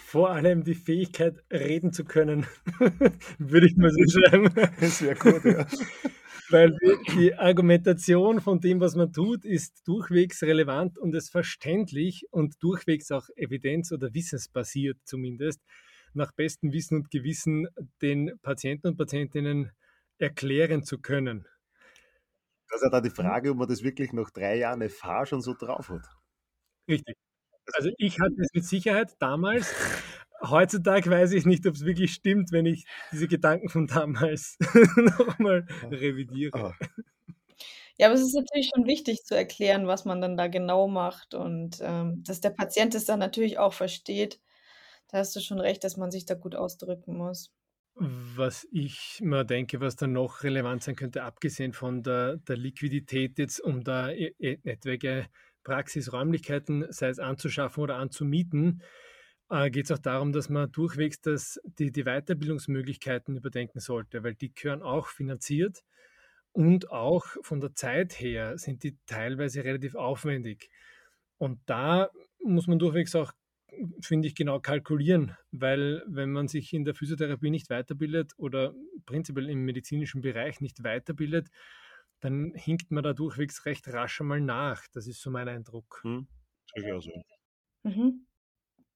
Vor 0.07 0.31
allem 0.31 0.64
die 0.64 0.75
Fähigkeit, 0.75 1.35
reden 1.52 1.93
zu 1.93 2.05
können, 2.05 2.47
würde 3.38 3.67
ich 3.67 3.76
mal 3.76 3.90
so 3.90 4.05
schreiben. 4.09 4.50
Das 4.81 5.02
wäre 5.02 5.17
gut, 5.17 5.45
ja. 5.45 5.67
Weil 6.50 6.75
die 6.81 7.12
die 7.14 7.35
Argumentation 7.35 8.40
von 8.40 8.61
dem, 8.61 8.81
was 8.81 8.95
man 8.95 9.12
tut, 9.12 9.45
ist 9.45 9.87
durchwegs 9.87 10.43
relevant 10.43 10.97
und 10.97 11.14
ist 11.14 11.31
verständlich 11.31 12.26
und 12.31 12.55
durchwegs 12.62 13.11
auch 13.11 13.28
evidenz 13.37 13.93
oder 13.93 14.14
wissensbasiert 14.14 14.97
zumindest, 15.05 15.61
nach 16.14 16.32
bestem 16.32 16.72
Wissen 16.72 16.96
und 16.96 17.10
Gewissen 17.10 17.68
den 18.02 18.38
Patienten 18.42 18.88
und 18.88 18.96
Patientinnen 18.96 19.72
erklären 20.18 20.82
zu 20.82 20.98
können. 20.98 21.46
Da 22.68 22.76
ist 22.76 22.82
ja 22.82 22.90
dann 22.90 23.02
die 23.02 23.10
Frage, 23.10 23.50
ob 23.50 23.58
man 23.58 23.68
das 23.68 23.82
wirklich 23.82 24.12
nach 24.12 24.30
3 24.30 24.56
Jahren 24.56 24.88
FH 24.88 25.26
schon 25.26 25.40
so 25.40 25.54
drauf 25.54 25.88
hat. 25.88 26.06
Richtig. 26.88 27.16
Also, 27.74 27.90
ich 27.98 28.18
hatte 28.18 28.34
es 28.40 28.48
mit 28.52 28.64
Sicherheit 28.64 29.14
damals. 29.18 29.74
Heutzutage 30.42 31.10
weiß 31.10 31.32
ich 31.32 31.46
nicht, 31.46 31.66
ob's 31.66 31.84
wirklich 31.84 32.12
stimmt, 32.12 32.52
wenn 32.52 32.66
ich 32.66 32.86
diese 33.12 33.26
Gedanken 33.26 33.68
von 33.68 33.86
damals 33.86 34.56
noch 34.96 35.38
mal 35.38 35.66
revidiere. 35.90 36.74
Ah. 36.78 36.86
Ja, 37.98 38.06
aber 38.06 38.14
es 38.14 38.22
ist 38.22 38.34
natürlich 38.34 38.70
schon 38.72 38.86
wichtig 38.86 39.24
zu 39.24 39.34
erklären, 39.34 39.88
was 39.88 40.04
man 40.04 40.20
dann 40.20 40.36
da 40.36 40.46
genau 40.46 40.86
macht 40.86 41.34
und, 41.34 41.78
ähm, 41.82 42.22
dass 42.24 42.40
der 42.40 42.50
Patient 42.50 42.94
es 42.94 43.06
dann 43.06 43.18
natürlich 43.18 43.58
auch 43.58 43.72
versteht. 43.72 44.40
Da 45.08 45.18
hast 45.18 45.36
du 45.36 45.40
schon 45.40 45.60
recht, 45.60 45.84
dass 45.84 45.98
man 45.98 46.10
sich 46.10 46.24
da 46.24 46.32
gut 46.34 46.54
ausdrücken 46.54 47.14
muss. 47.16 47.52
Was 48.00 48.66
ich 48.70 49.18
mir 49.22 49.44
denke, 49.44 49.80
was 49.80 49.96
dann 49.96 50.12
noch 50.12 50.44
relevant 50.44 50.84
sein 50.84 50.94
könnte, 50.94 51.24
abgesehen 51.24 51.72
von 51.72 52.02
der 52.04 52.36
der 52.36 52.56
Liquidität 52.56 53.38
jetzt, 53.38 53.58
um 53.60 53.82
da 53.82 54.10
e 54.10 54.34
e 54.38 54.58
etwaige 54.62 55.26
Praxisräumlichkeiten, 55.64 56.86
sei 56.92 57.08
es 57.08 57.18
anzuschaffen 57.18 57.82
oder 57.82 57.96
anzumieten, 57.96 58.82
äh, 59.50 59.70
geht's 59.70 59.90
auch 59.90 59.98
darum, 59.98 60.32
dass 60.32 60.48
man 60.48 60.70
durchwegs 60.70 61.20
das 61.20 61.60
die 61.64 61.90
die 61.92 62.04
Weiterbildungsmöglichkeiten 62.04 63.36
überdenken 63.36 63.80
sollte, 63.80 64.22
weil 64.22 64.34
die 64.36 64.54
gehören 64.54 64.82
auch 64.82 65.08
finanziert 65.08 65.82
und 66.52 66.90
auch 66.92 67.26
von 67.42 67.60
der 67.60 67.74
Zeit 67.74 68.20
her 68.20 68.58
sind 68.58 68.82
die 68.84 68.96
teilweise 69.06 69.64
relativ 69.64 69.94
aufwendig. 69.96 70.70
Und 71.38 71.60
da 71.66 72.10
muss 72.44 72.66
man 72.66 72.78
durchwegs 72.78 73.14
auch, 73.16 73.32
finde 74.00 74.28
ich, 74.28 74.34
genau 74.34 74.60
kalkulieren, 74.60 75.37
weil 75.52 76.02
wenn 76.06 76.30
man 76.30 76.48
sich 76.48 76.72
in 76.72 76.84
der 76.84 76.94
Physiotherapie 76.94 77.50
nicht 77.50 77.70
weiterbildet 77.70 78.32
oder 78.37 78.75
prinzipiell 79.06 79.48
im 79.48 79.64
medizinischen 79.64 80.20
Bereich 80.20 80.60
nicht 80.60 80.82
weiterbildet, 80.84 81.48
dann 82.20 82.52
hinkt 82.54 82.90
man 82.90 83.04
da 83.04 83.12
durchwegs 83.12 83.64
recht 83.66 83.88
rasch 83.88 84.20
einmal 84.20 84.40
nach. 84.40 84.87
Das 84.92 85.06
ist 85.06 85.20
so 85.20 85.30
mein 85.30 85.48
Eindruck. 85.48 86.02
Ich 86.75 86.92
auch 86.92 87.00
so. 87.00 87.12
Mhm. 87.84 88.26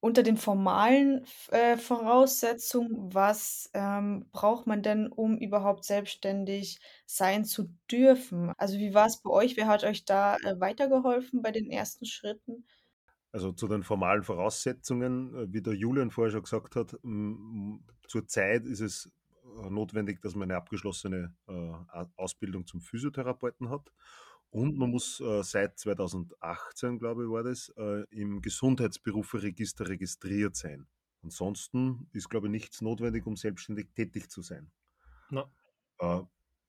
Unter 0.00 0.24
den 0.24 0.36
formalen 0.36 1.24
äh, 1.52 1.76
Voraussetzungen, 1.76 3.14
was, 3.14 3.70
ähm, 3.72 4.28
braucht 4.32 4.66
man 4.66 4.82
denn, 4.82 5.06
um 5.06 5.38
überhaupt 5.38 5.84
selbstständig 5.84 6.80
sein 7.06 7.44
zu 7.44 7.68
dürfen? 7.88 8.52
Also, 8.58 8.78
wie 8.78 8.94
war's 8.94 9.22
bei 9.22 9.30
euch? 9.30 9.56
Wer 9.56 9.68
hat 9.68 9.84
euch 9.84 10.04
da, 10.04 10.36
äh, 10.38 10.58
weitergeholfen 10.58 11.40
bei 11.40 11.52
den 11.52 11.70
ersten 11.70 12.04
Schritten? 12.04 12.66
Also, 13.32 13.52
zu 13.52 13.66
den 13.66 13.82
formalen 13.82 14.22
Voraussetzungen, 14.22 15.34
äh, 15.34 15.52
wie 15.52 15.62
der 15.62 15.74
Julian 15.74 16.10
vorher 16.10 16.32
schon 16.32 16.42
gesagt 16.42 16.76
hat, 16.76 16.98
zurzeit 18.06 18.66
ist 18.66 18.80
es, 18.80 19.10
äh, 19.64 19.70
notwendig, 19.70 20.20
dass 20.20 20.34
man 20.34 20.50
eine 20.50 20.56
abgeschlossene, 20.56 21.34
äh, 21.48 22.04
Ausbildung 22.16 22.66
zum 22.66 22.80
Physiotherapeuten 22.80 23.70
hat. 23.70 23.90
Und 24.50 24.76
man 24.76 24.90
muss, 24.90 25.16
seit 25.44 25.78
2018, 25.78 26.98
glaube 26.98 27.24
ich, 27.24 27.30
war 27.30 27.42
das, 27.42 27.72
im 28.10 28.42
Gesundheitsberufe-Register 28.42 29.88
registriert 29.88 30.56
sein. 30.56 30.86
Ansonsten 31.22 32.06
ist, 32.12 32.28
glaube 32.28 32.48
ich, 32.48 32.50
nichts 32.50 32.82
notwendig, 32.82 33.24
um 33.26 33.34
selbstständig 33.34 33.88
tätig 33.94 34.28
zu 34.30 34.42
sein. 34.42 34.70
Äh, 35.98 36.20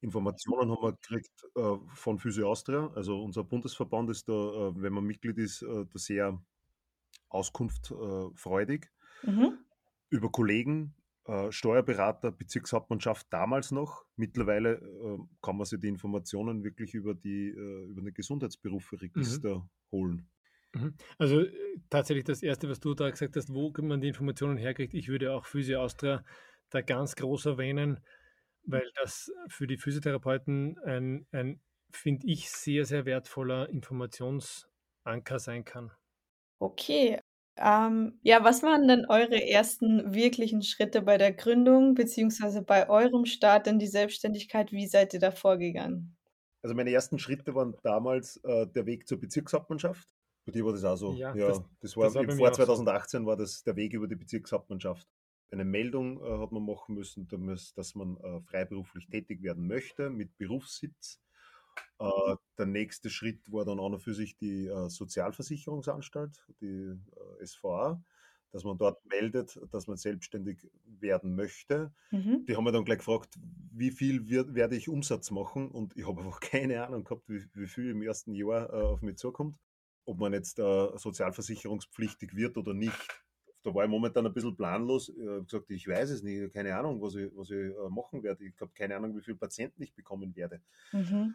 Informationen 0.02 0.72
haben 0.72 0.84
wir 0.84 0.94
gekriegt, 0.94 1.46
äh, 1.56 1.78
von 1.96 2.20
Physio 2.20 2.50
Austria. 2.50 2.92
Also, 2.96 3.24
unser 3.24 3.44
Bundesverband 3.44 4.10
ist 4.10 4.28
da, 4.30 4.34
äh, 4.34 4.82
wenn 4.82 4.94
man 4.94 5.06
Mitglied 5.06 5.38
ist, 5.38 5.62
äh, 5.62 5.86
da 5.86 6.00
sehr 6.00 6.42
Auskunft, 7.34 7.92
äh. 7.92 8.30
Mhm. 9.26 9.64
Über 10.10 10.32
Kollegen, 10.32 10.96
äh, 11.26 11.52
Steuerberater, 11.52 12.32
Bezirkshauptmannschaft 12.32 13.28
damals 13.34 13.72
noch. 13.72 14.06
Mittlerweile, 14.16 14.76
äh, 14.76 15.18
kann 15.42 15.58
man 15.58 15.66
sich 15.66 15.80
die 15.82 15.88
Informationen 15.88 16.64
wirklich 16.64 16.94
über 16.94 17.16
die 17.16 17.48
über 17.90 18.02
den 18.02 18.14
Gesundheitsberufe-Register 18.14 19.68
Mhm. 19.68 19.70
holen. 19.92 20.30
Mhm. 20.76 20.96
Also, 21.20 21.46
tatsächlich 21.90 22.26
das 22.26 22.42
1., 22.42 22.68
was 22.70 22.80
du 22.80 22.94
da 22.96 23.10
gesagt 23.10 23.36
hast, 23.36 23.54
wo 23.54 23.72
man 23.82 24.02
die 24.02 24.08
Informationen 24.08 24.58
herkriegt. 24.58 24.94
Ich 24.94 25.08
würde 25.08 25.34
auch 25.34 25.46
Physio 25.46 25.82
Austria 25.82 26.24
da 26.70 26.82
ganz 26.82 27.16
groß 27.16 27.46
erwähnen, 27.46 28.00
weil 28.66 28.90
das 28.96 29.32
für 29.50 29.68
die 29.68 29.78
Physiotherapeuten 29.78 30.80
ein 30.80 31.28
ein, 31.32 31.62
finde 31.92 32.28
ich, 32.28 32.50
sehr, 32.52 32.86
sehr 32.86 33.06
wertvoller 33.06 33.70
Informationsanker 33.70 35.40
sein 35.40 35.64
kann. 35.66 35.92
Okay. 36.62 37.23
Ähm, 37.56 38.20
ja, 38.24 38.44
was 38.44 38.64
waren 38.64 38.88
denn 38.88 39.06
eure 39.08 39.42
ersten 39.48 40.14
wirklichen 40.14 40.64
Schritte 40.64 41.02
bei 41.02 41.18
der 41.18 41.34
Gründung 41.34 41.94
beziehungsweise 41.94 42.62
bei 42.64 42.90
eurem 42.90 43.26
Start 43.26 43.68
in 43.68 43.80
die 43.80 43.88
Selbstständigkeit? 43.88 44.72
Wie 44.72 44.88
seid 44.88 45.14
ihr 45.14 45.20
da 45.20 45.32
vorgegangen? 45.32 46.16
Also, 46.64 46.76
meine 46.76 46.92
ersten 46.92 47.20
Schritte 47.20 47.54
waren 47.56 47.76
damals, 47.84 48.38
äh, 48.38 48.66
der 48.68 48.86
Weg 48.86 49.08
zur 49.08 49.20
Bezirkshauptmannschaft. 49.20 50.08
Bei 50.46 50.52
dir 50.52 50.66
war 50.66 50.74
das 50.74 50.84
auch 50.84 50.96
so. 50.96 51.14
Ja, 51.14 51.36
Ja, 51.36 51.50
das- 51.50 51.62
das, 51.82 51.98
war, 51.98 52.06
das 52.06 52.16
war 52.16 52.24
vor 52.24 52.50
auch 52.50 52.54
so. 52.54 52.66
2018 52.66 53.26
war 53.26 53.36
das 53.38 53.64
der 53.64 53.76
Weg 53.76 53.94
über 53.94 54.08
die 54.08 54.16
Bezirkshauptmannschaft. 54.16 55.08
Eine 55.52 55.66
Meldung 55.66 56.22
äh, 56.24 56.40
hat 56.40 56.52
man 56.52 56.66
machen 56.66 56.96
müssen, 56.96 57.28
dass 57.76 57.96
man 57.96 58.18
äh, 58.18 58.42
freiberuflich 58.42 59.08
tätig 59.08 59.44
werden 59.44 59.68
möchte 59.68 60.10
mit 60.10 60.36
Berufssitz. 60.38 61.20
Äh, 62.00 62.36
der 62.58 62.66
nächste 62.66 63.10
Schritt 63.10 63.52
war 63.52 63.66
dann 63.66 63.80
an 63.80 63.94
und 63.94 64.02
für 64.02 64.14
sich 64.14 64.38
die 64.38 64.68
äh, 64.68 64.90
Sozialversicherungsanstalt, 64.90 66.46
die 66.62 66.98
äh, 67.42 67.46
SVA, 67.46 68.02
dass 68.52 68.64
man 68.64 68.78
dort 68.78 69.04
meldet, 69.06 69.60
dass 69.72 69.88
man 69.88 69.98
selbstständig 69.98 70.70
werden 70.86 71.36
möchte. 71.36 71.92
Mhm. 72.12 72.46
Die 72.48 72.56
haben 72.56 72.64
mir 72.64 72.72
dann 72.72 72.86
gleich 72.86 73.00
gefragt, 73.00 73.36
wie 73.72 73.92
viel 73.92 74.30
wird, 74.30 74.54
werde 74.54 74.76
ich 74.76 74.90
Umsatz 74.90 75.32
machen? 75.32 75.70
Und 75.70 75.96
ich 75.98 76.08
habe 76.08 76.22
einfach 76.22 76.40
keine 76.40 76.86
Ahnung 76.86 77.04
gehabt, 77.04 77.28
wie, 77.28 77.44
wie 77.54 77.68
viel 77.68 77.92
im 77.92 78.02
ersten 78.04 78.34
Jahr 78.34 78.72
äh, 78.72 78.84
auf 78.84 79.02
mich 79.02 79.18
zukommt. 79.18 79.58
Ob 80.06 80.20
man 80.20 80.34
jetzt 80.34 80.60
äh, 80.60 80.98
sozialversicherungspflichtig 80.98 82.36
wird 82.36 82.58
oder 82.58 82.74
nicht. 82.74 83.24
Da 83.64 83.74
war 83.74 83.86
ich 83.86 83.90
momentan 83.90 84.26
ein 84.26 84.34
bisschen 84.34 84.58
planlos. 84.58 85.08
Ich 85.08 85.26
habe 85.26 85.46
gesagt, 85.46 85.72
ich 85.72 85.88
weiß 85.88 86.10
es 86.10 86.22
nicht, 86.22 86.36
ich 86.36 86.42
habe 86.42 86.52
keine 86.52 86.76
Ahnung, 86.76 87.02
was 87.02 87.16
ich, 87.16 87.32
was 87.34 87.50
ich 87.50 87.58
äh, 87.58 87.90
machen 87.90 88.22
werde. 88.22 88.44
Ich 88.44 88.60
habe 88.60 88.72
keine 88.76 88.98
Ahnung, 88.98 89.16
wie 89.16 89.22
viele 89.22 89.38
Patienten 89.38 89.82
ich 89.82 89.96
bekommen 89.96 90.36
werde. 90.36 90.62
Mhm. 90.92 91.34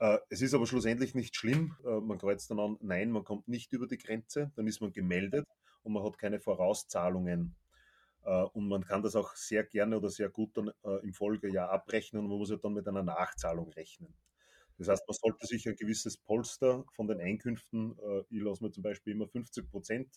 Äh, 0.00 0.18
es 0.30 0.40
ist 0.40 0.54
aber 0.54 0.66
schlussendlich 0.66 1.14
nicht 1.14 1.36
schlimm. 1.36 1.76
Äh, 1.84 2.00
man 2.00 2.18
kreuzt 2.18 2.50
dann 2.50 2.58
an, 2.58 2.78
nein, 2.80 3.10
man 3.10 3.22
kommt 3.22 3.48
nicht 3.48 3.72
über 3.72 3.86
die 3.86 3.98
Grenze, 3.98 4.50
dann 4.56 4.66
ist 4.66 4.80
man 4.80 4.92
gemeldet 4.92 5.46
und 5.82 5.92
man 5.92 6.02
hat 6.02 6.18
keine 6.18 6.40
Vorauszahlungen. 6.40 7.54
Äh, 8.24 8.42
und 8.44 8.66
man 8.68 8.82
kann 8.84 9.02
das 9.02 9.14
auch 9.14 9.36
sehr 9.36 9.62
gerne 9.62 9.98
oder 9.98 10.08
sehr 10.08 10.30
gut 10.30 10.56
dann 10.56 10.72
im 11.02 11.12
Folgejahr 11.12 11.70
abrechnen 11.70 12.22
und 12.22 12.30
man 12.30 12.38
muss 12.38 12.50
ja 12.50 12.56
dann 12.56 12.72
mit 12.72 12.88
einer 12.88 13.02
Nachzahlung 13.02 13.70
rechnen. 13.72 14.14
Das 14.78 14.88
heißt, 14.88 15.06
man 15.06 15.14
sollte 15.14 15.46
sich 15.46 15.68
ein 15.68 15.76
gewisses 15.76 16.16
Polster 16.16 16.84
von 16.92 17.06
den 17.06 17.20
Einkünften, 17.20 17.98
ich 18.30 18.40
lasse 18.40 18.64
mir 18.64 18.70
zum 18.70 18.82
Beispiel 18.82 19.12
immer 19.12 19.28
50 19.28 19.70
Prozent, 19.70 20.08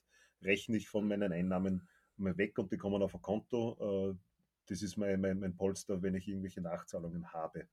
rechne 0.41 0.77
ich 0.77 0.87
von 0.87 1.05
meinen 1.05 1.33
Einnahmen 1.33 1.89
mal 2.15 2.37
weg 2.37 2.57
und 2.57 2.71
die 2.71 2.77
kommen 2.77 3.03
auf 3.03 3.13
ein 3.13 3.21
Konto. 3.21 4.15
Das 4.67 4.81
ist 4.81 4.95
mein, 4.95 5.19
mein, 5.19 5.39
mein 5.41 5.57
Polster, 5.57 6.01
wenn 6.01 6.15
ich 6.15 6.29
irgendwelche 6.29 6.61
Nachzahlungen 6.61 7.33
habe. 7.33 7.67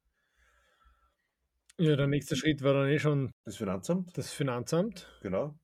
Ja, 1.80 1.96
der 1.96 2.08
nächste 2.08 2.36
Schritt 2.36 2.62
war 2.62 2.74
dann 2.74 2.88
eh 2.88 2.98
schon 2.98 3.30
Das 3.46 3.56
Finanzamt, 3.56 4.16
das 4.18 4.30
Finanzamt. 4.32 5.08
genau. 5.22 5.58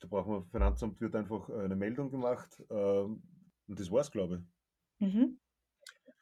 Da 0.00 0.08
braucht 0.08 0.26
man, 0.26 0.44
Finanzamt 0.46 1.00
wird 1.02 1.14
einfach 1.14 1.50
eine 1.50 1.76
Meldung 1.76 2.10
gemacht 2.10 2.62
ähm, 2.70 3.22
und 3.68 3.78
das 3.78 3.90
war's, 3.90 4.10
glaube 4.10 4.44
Mhm. 5.00 5.38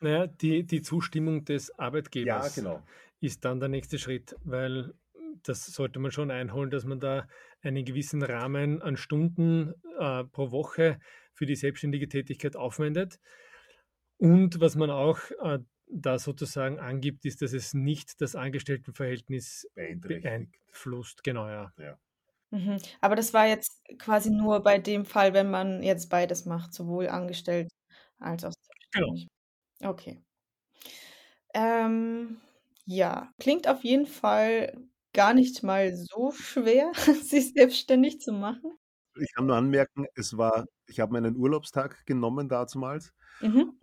Naja, 0.00 0.26
die, 0.26 0.66
die 0.66 0.82
Zustimmung 0.82 1.44
des 1.44 1.70
ich. 1.70 1.78
Arbeitgebers 1.78 2.56
Ja, 2.56 2.62
genau. 2.62 2.86
ist 3.20 3.44
dann 3.44 3.60
der 3.60 3.68
nächste 3.68 3.98
Schritt, 3.98 4.34
weil 4.42 4.94
das 5.44 5.66
sollte 5.66 6.00
man 6.00 6.10
schon 6.10 6.30
einholen, 6.32 6.70
dass 6.70 6.84
man 6.84 6.98
da 6.98 7.28
einen 7.62 7.84
gewissen 7.84 8.22
Rahmen 8.22 8.82
an 8.82 8.96
Stunden 8.96 9.72
äh, 9.98 10.24
pro 10.24 10.50
Woche 10.50 10.98
für 11.34 11.46
die 11.46 11.56
selbstständige 11.56 12.08
Tätigkeit 12.08 12.56
aufwendet. 12.56 13.20
Und 14.18 14.60
was 14.60 14.74
man 14.76 14.90
auch 14.90 15.18
äh, 15.42 15.60
da 15.92 16.18
sozusagen 16.18 16.78
angibt, 16.78 17.24
ist, 17.24 17.42
dass 17.42 17.52
es 17.52 17.74
nicht 17.74 18.20
das 18.20 18.36
Angestelltenverhältnis 18.36 19.68
beeinflusst. 19.74 21.24
Genau, 21.24 21.48
ja. 21.48 21.72
Mhm. 22.52 22.78
Aber 23.00 23.14
das 23.16 23.32
war 23.32 23.46
jetzt 23.46 23.80
quasi 23.98 24.30
nur 24.30 24.60
bei 24.62 24.78
dem 24.78 25.04
Fall, 25.04 25.34
wenn 25.34 25.50
man 25.50 25.82
jetzt 25.82 26.08
beides 26.10 26.46
macht, 26.46 26.74
sowohl 26.74 27.08
angestellt 27.08 27.68
als 28.18 28.44
auch 28.44 28.52
Genau. 28.92 29.20
selbstständig. 29.20 29.28
Okay. 29.84 30.22
Ähm, 31.54 32.40
ja, 32.84 33.32
klingt 33.38 33.68
auf 33.68 33.84
jeden 33.84 34.06
Fall 34.06 34.76
gar 35.12 35.34
nicht 35.34 35.62
mal 35.62 35.94
so 35.96 36.30
schwer, 36.32 36.92
sich 37.22 37.52
selbstständig 37.52 38.20
zu 38.20 38.32
machen. 38.32 38.72
Ich 39.16 39.32
kann 39.34 39.46
nur 39.46 39.54
anmerken, 39.56 40.06
es 40.16 40.36
war, 40.36 40.64
ich 40.86 40.98
habe 41.00 41.12
meinen 41.12 41.36
Urlaubstag 41.36 42.04
genommen 42.06 42.48
damals. 42.48 43.12
Mhm. 43.40 43.80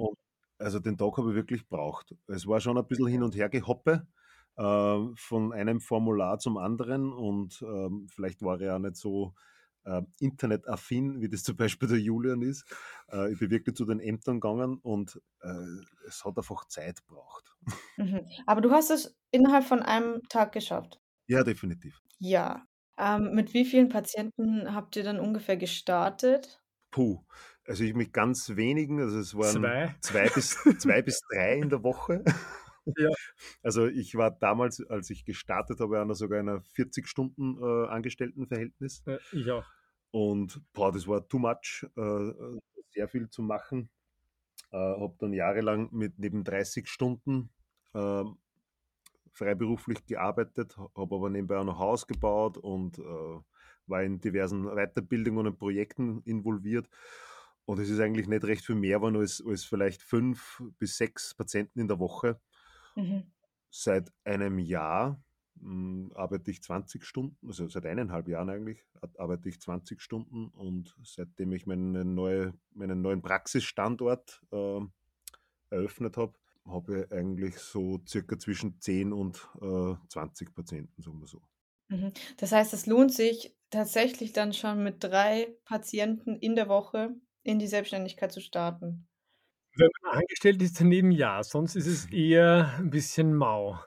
Also 0.59 0.79
den 0.79 0.97
Tag 0.97 1.17
habe 1.17 1.29
ich 1.29 1.35
wirklich 1.35 1.67
braucht. 1.67 2.15
Es 2.27 2.47
war 2.47 2.59
schon 2.59 2.77
ein 2.77 2.87
bisschen 2.87 3.07
hin 3.07 3.23
und 3.23 3.35
her 3.35 3.49
gehoppe 3.49 4.07
äh, 4.57 4.97
von 5.15 5.53
einem 5.53 5.79
Formular 5.79 6.39
zum 6.39 6.57
anderen 6.57 7.13
und 7.13 7.61
ähm, 7.61 8.07
vielleicht 8.09 8.41
war 8.41 8.59
er 8.59 8.67
ja 8.67 8.79
nicht 8.79 8.95
so 8.95 9.33
äh, 9.87 10.01
internetaffin, 10.19 11.21
wie 11.21 11.29
das 11.29 11.43
zum 11.43 11.55
Beispiel 11.55 11.87
der 11.87 11.99
Julian 11.99 12.41
ist. 12.41 12.65
Äh, 13.11 13.31
ich 13.31 13.39
bin 13.39 13.49
wirklich 13.49 13.75
zu 13.75 13.85
den 13.85 13.99
Ämtern 13.99 14.39
gegangen 14.39 14.79
und 14.81 15.21
äh, 15.41 16.07
es 16.07 16.25
hat 16.25 16.37
einfach 16.37 16.65
Zeit 16.65 17.05
gebraucht. 17.07 17.55
Mhm. 17.97 18.27
Aber 18.45 18.61
du 18.61 18.71
hast 18.71 18.91
es 18.91 19.17
innerhalb 19.31 19.63
von 19.63 19.81
einem 19.81 20.21
Tag 20.29 20.51
geschafft. 20.51 20.99
Ja, 21.27 21.43
definitiv. 21.43 22.01
Ja. 22.19 22.65
Ähm, 22.97 23.35
mit 23.35 23.53
wie 23.53 23.65
vielen 23.65 23.89
Patienten 23.89 24.73
habt 24.73 24.95
ihr 24.95 25.03
dann 25.03 25.19
ungefähr 25.19 25.57
gestartet? 25.57 26.61
Puh. 26.91 27.23
Also 27.67 27.83
ich 27.83 27.93
mit 27.93 28.13
ganz 28.13 28.55
wenigen, 28.55 29.01
also 29.01 29.19
es 29.19 29.35
waren 29.35 29.61
Zwei. 29.61 29.95
zwei 29.99 30.29
bis, 30.29 30.55
zwei 30.79 31.01
bis 31.01 31.19
drei 31.29 31.57
in 31.57 31.69
der 31.69 31.83
Woche. 31.83 32.23
Ja. 32.97 33.09
Also 33.61 33.85
ich 33.87 34.15
war 34.15 34.31
damals, 34.31 34.81
als 34.89 35.09
ich 35.09 35.25
gestartet 35.25 35.81
habe, 35.81 35.99
einer 35.99 36.15
sogar 36.15 36.39
in 36.39 36.47
einer 36.47 36.61
40-Stunden 36.61 37.57
äh, 37.61 37.89
ich 39.33 39.51
auch. 39.51 39.65
Und 40.11 40.61
boah, 40.71 40.93
das 40.93 41.05
war 41.07 41.27
too 41.27 41.39
much, 41.39 41.85
äh, 41.97 42.01
äh, 42.01 42.59
sehr 42.91 43.09
viel 43.09 43.29
zu 43.29 43.41
machen. 43.41 43.89
Äh, 44.71 44.77
habe 44.77 45.15
dann 45.19 45.33
jahrelang 45.33 45.89
mit 45.91 46.17
neben 46.17 46.45
30 46.45 46.87
Stunden 46.87 47.49
äh, 47.93 48.23
freiberuflich 49.33 50.05
gearbeitet, 50.05 50.77
habe 50.77 51.15
aber 51.15 51.29
nebenbei 51.29 51.57
auch 51.57 51.65
noch 51.65 51.79
Haus 51.79 52.07
gebaut 52.07 52.57
und 52.57 52.97
äh, 52.97 53.39
war 53.85 54.03
in 54.03 54.19
diversen 54.19 54.65
Weiterbildungen 54.65 55.47
und 55.47 55.59
Projekten 55.59 56.21
involviert. 56.23 56.89
Und 57.67 57.79
es 57.79 57.89
ist 57.89 57.99
eigentlich 57.99 58.29
nicht 58.29 58.45
recht 58.45 58.65
viel 58.65 58.75
mehr 58.75 58.99
geworden 58.99 59.17
als, 59.17 59.43
als 59.45 59.65
vielleicht 59.65 60.01
fünf 60.01 60.63
bis 60.79 60.95
sechs 60.95 61.33
Patienten 61.33 61.81
in 61.81 61.89
der 61.89 61.99
Woche. 61.99 62.39
Mhm. 62.95 63.23
Seit 63.69 64.13
einem 64.23 64.57
Jahr 64.57 65.21
mh, 65.55 66.15
arbeite 66.15 66.49
ich 66.49 66.63
20 66.63 67.03
Stunden, 67.03 67.45
also 67.45 67.67
seit 67.67 67.85
eineinhalb 67.85 68.29
Jahren 68.29 68.49
eigentlich, 68.49 68.85
arbeite 69.17 69.49
ich 69.49 69.59
20 69.59 70.01
Stunden 70.01 70.47
und 70.47 70.95
seitdem 71.03 71.51
ich 71.51 71.65
meinen, 71.65 72.15
neue, 72.15 72.53
meinen 72.71 73.01
neuen 73.01 73.21
Praxisstandort 73.21 74.41
äh, 74.53 74.79
eröffnet 75.69 76.15
habe, 76.15 76.39
habe 76.65 77.01
ich 77.01 77.11
eigentlich 77.11 77.57
so 77.57 77.99
circa 78.07 78.39
zwischen 78.39 78.79
10 78.79 79.11
und 79.11 79.45
äh, 79.61 79.95
20 80.07 80.55
Patienten, 80.55 81.01
sagen 81.01 81.19
wir 81.19 81.27
so. 81.27 81.41
Mhm. 81.89 82.13
Das 82.37 82.53
heißt, 82.53 82.73
es 82.73 82.85
lohnt 82.85 83.13
sich 83.13 83.57
tatsächlich 83.71 84.31
dann 84.31 84.53
schon 84.53 84.83
mit 84.83 85.03
drei 85.03 85.57
Patienten 85.65 86.37
in 86.37 86.55
der 86.55 86.69
Woche 86.69 87.13
in 87.47 87.59
die 87.59 87.67
Selbstständigkeit 87.67 88.31
zu 88.31 88.41
starten. 88.41 89.07
Wenn 89.75 89.89
man 90.01 90.19
angestellt 90.19 90.61
ist 90.61 90.79
daneben, 90.79 91.11
ja, 91.11 91.43
sonst 91.43 91.75
ist 91.75 91.87
es 91.87 92.11
eher 92.11 92.73
ein 92.77 92.89
bisschen 92.89 93.33
mau. 93.33 93.79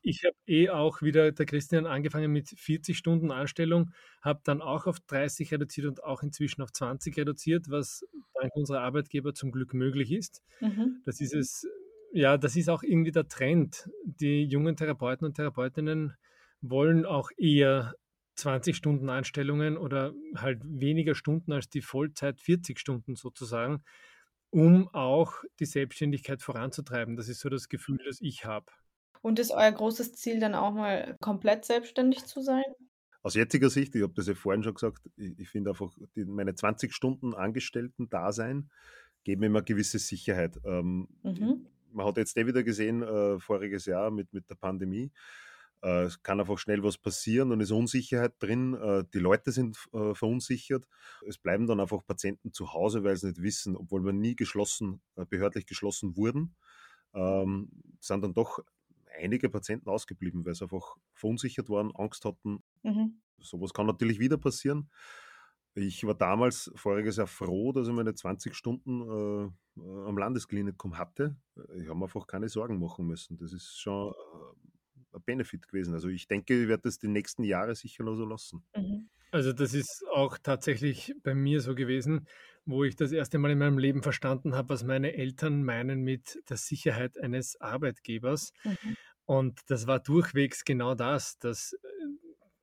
Ich 0.00 0.22
habe 0.24 0.36
eh 0.46 0.70
auch 0.70 1.02
wieder 1.02 1.32
der 1.32 1.46
Christian 1.46 1.86
angefangen 1.86 2.30
mit 2.32 2.48
40 2.48 2.96
Stunden 2.96 3.32
Anstellung, 3.32 3.90
habe 4.22 4.40
dann 4.44 4.62
auch 4.62 4.86
auf 4.86 5.00
30 5.00 5.52
reduziert 5.52 5.86
und 5.86 6.04
auch 6.04 6.22
inzwischen 6.22 6.62
auf 6.62 6.72
20 6.72 7.16
reduziert, 7.16 7.66
was 7.68 8.04
dank 8.34 8.54
unserer 8.54 8.80
Arbeitgeber 8.80 9.34
zum 9.34 9.50
Glück 9.50 9.74
möglich 9.74 10.12
ist. 10.12 10.42
Mhm. 10.60 11.02
Das 11.04 11.20
ist 11.20 11.34
es, 11.34 11.66
ja, 12.12 12.36
das 12.38 12.54
ist 12.56 12.68
auch 12.70 12.82
irgendwie 12.82 13.10
der 13.10 13.26
Trend. 13.26 13.90
Die 14.04 14.44
jungen 14.44 14.76
Therapeuten 14.76 15.26
und 15.26 15.34
Therapeutinnen 15.34 16.14
wollen 16.60 17.04
auch 17.04 17.30
eher 17.36 17.94
20 18.38 18.76
Stunden 18.76 19.08
Anstellungen 19.10 19.76
oder 19.76 20.14
halt 20.36 20.60
weniger 20.64 21.14
Stunden 21.14 21.52
als 21.52 21.68
die 21.68 21.82
Vollzeit 21.82 22.40
40 22.40 22.78
Stunden 22.80 23.16
sozusagen, 23.16 23.82
um 24.50 24.88
auch 24.94 25.34
die 25.60 25.66
Selbstständigkeit 25.66 26.42
voranzutreiben. 26.42 27.16
Das 27.16 27.28
ist 27.28 27.40
so 27.40 27.48
das 27.48 27.68
Gefühl, 27.68 27.98
das 28.06 28.20
ich 28.20 28.44
habe. 28.44 28.66
Und 29.22 29.38
ist 29.38 29.52
euer 29.52 29.70
großes 29.70 30.14
Ziel 30.14 30.40
dann 30.40 30.56
auch 30.56 30.72
mal 30.72 31.16
komplett 31.20 31.64
selbstständig 31.64 32.24
zu 32.26 32.40
sein? 32.42 32.64
Aus 33.22 33.34
jetziger 33.34 33.68
Sicht, 33.68 33.94
ich 33.96 34.02
habe 34.02 34.14
das 34.14 34.28
ja 34.28 34.34
vorhin 34.34 34.62
schon 34.62 34.74
gesagt, 34.74 35.10
ich, 35.16 35.38
ich 35.38 35.48
finde 35.48 35.70
einfach, 35.70 35.92
die, 36.14 36.24
meine 36.24 36.54
20 36.54 36.92
Stunden 36.94 37.34
Angestellten-Dasein 37.34 38.70
geben 39.24 39.40
mir 39.40 39.46
immer 39.46 39.62
gewisse 39.62 39.98
Sicherheit. 39.98 40.58
Ähm, 40.64 41.08
Mhm. 41.24 41.68
man 41.92 42.06
hat 42.06 42.16
jetzt 42.18 42.36
eh 42.36 42.46
wieder 42.46 42.62
gesehen, 42.62 43.02
äh, 43.02 43.40
voriges 43.40 43.86
Jahr 43.86 44.10
mit, 44.10 44.32
mit 44.32 44.48
der 44.50 44.54
Pandemie, 44.56 45.04
äh, 45.06 45.10
es 45.80 46.22
kann 46.22 46.40
einfach 46.40 46.58
schnell 46.58 46.82
was 46.82 46.98
passieren 46.98 47.52
und 47.52 47.60
ist 47.60 47.70
Unsicherheit 47.70 48.34
drin. 48.40 48.74
Äh, 48.74 49.04
die 49.14 49.18
Leute 49.18 49.52
sind 49.52 49.78
äh, 49.92 50.14
verunsichert. 50.14 50.86
Es 51.26 51.38
bleiben 51.38 51.66
dann 51.66 51.80
einfach 51.80 52.04
Patienten 52.04 52.52
zu 52.52 52.72
Hause, 52.72 53.04
weil 53.04 53.16
sie 53.16 53.28
nicht 53.28 53.42
wissen, 53.42 53.76
obwohl 53.76 54.04
wir 54.04 54.12
nie 54.12 54.34
geschlossen, 54.34 55.00
äh, 55.16 55.24
behördlich 55.24 55.66
geschlossen 55.66 56.16
wurden, 56.16 56.56
ähm, 57.14 57.70
sind 58.00 58.22
dann 58.22 58.34
doch 58.34 58.58
einige 59.20 59.48
Patienten 59.48 59.88
ausgeblieben, 59.88 60.44
weil 60.44 60.54
sie 60.54 60.64
einfach 60.64 60.96
verunsichert 61.14 61.70
waren, 61.70 61.94
Angst 61.94 62.24
hatten. 62.24 62.62
Mhm. 62.82 63.20
Sowas 63.40 63.72
kann 63.72 63.86
natürlich 63.86 64.18
wieder 64.18 64.36
passieren. 64.36 64.90
Ich 65.74 66.04
war 66.04 66.14
damals 66.14 66.72
voriges 66.74 67.16
Jahr 67.18 67.28
froh, 67.28 67.70
dass 67.70 67.86
ich 67.86 67.94
meine 67.94 68.14
20 68.14 68.54
Stunden 68.54 69.02
äh, 69.02 69.80
am 69.80 70.18
Landesklinikum 70.18 70.98
hatte. 70.98 71.36
Ich 71.76 71.88
habe 71.88 71.98
mir 71.98 72.06
einfach 72.06 72.26
keine 72.26 72.48
Sorgen 72.48 72.80
machen 72.80 73.06
müssen. 73.06 73.36
Das 73.36 73.52
ist 73.52 73.78
schon 73.78 74.12
äh, 74.12 74.77
Benefit 75.20 75.68
gewesen. 75.68 75.94
Also 75.94 76.08
ich 76.08 76.26
denke, 76.26 76.62
ich 76.62 76.68
werde 76.68 76.84
das 76.84 76.98
die 76.98 77.08
nächsten 77.08 77.44
Jahre 77.44 77.74
sicher 77.74 78.04
noch 78.04 78.16
so 78.16 78.24
lassen. 78.24 78.64
Mhm. 78.76 79.08
Also 79.30 79.52
das 79.52 79.74
ist 79.74 80.04
auch 80.12 80.38
tatsächlich 80.38 81.14
bei 81.22 81.34
mir 81.34 81.60
so 81.60 81.74
gewesen, 81.74 82.26
wo 82.64 82.84
ich 82.84 82.96
das 82.96 83.12
erste 83.12 83.38
Mal 83.38 83.50
in 83.50 83.58
meinem 83.58 83.78
Leben 83.78 84.02
verstanden 84.02 84.54
habe, 84.54 84.70
was 84.70 84.84
meine 84.84 85.14
Eltern 85.14 85.62
meinen 85.62 86.02
mit 86.02 86.42
der 86.48 86.56
Sicherheit 86.56 87.18
eines 87.18 87.60
Arbeitgebers. 87.60 88.52
Mhm. 88.64 88.96
Und 89.26 89.60
das 89.68 89.86
war 89.86 90.00
durchwegs 90.00 90.64
genau 90.64 90.94
das, 90.94 91.38
dass 91.38 91.74
äh, 91.74 91.78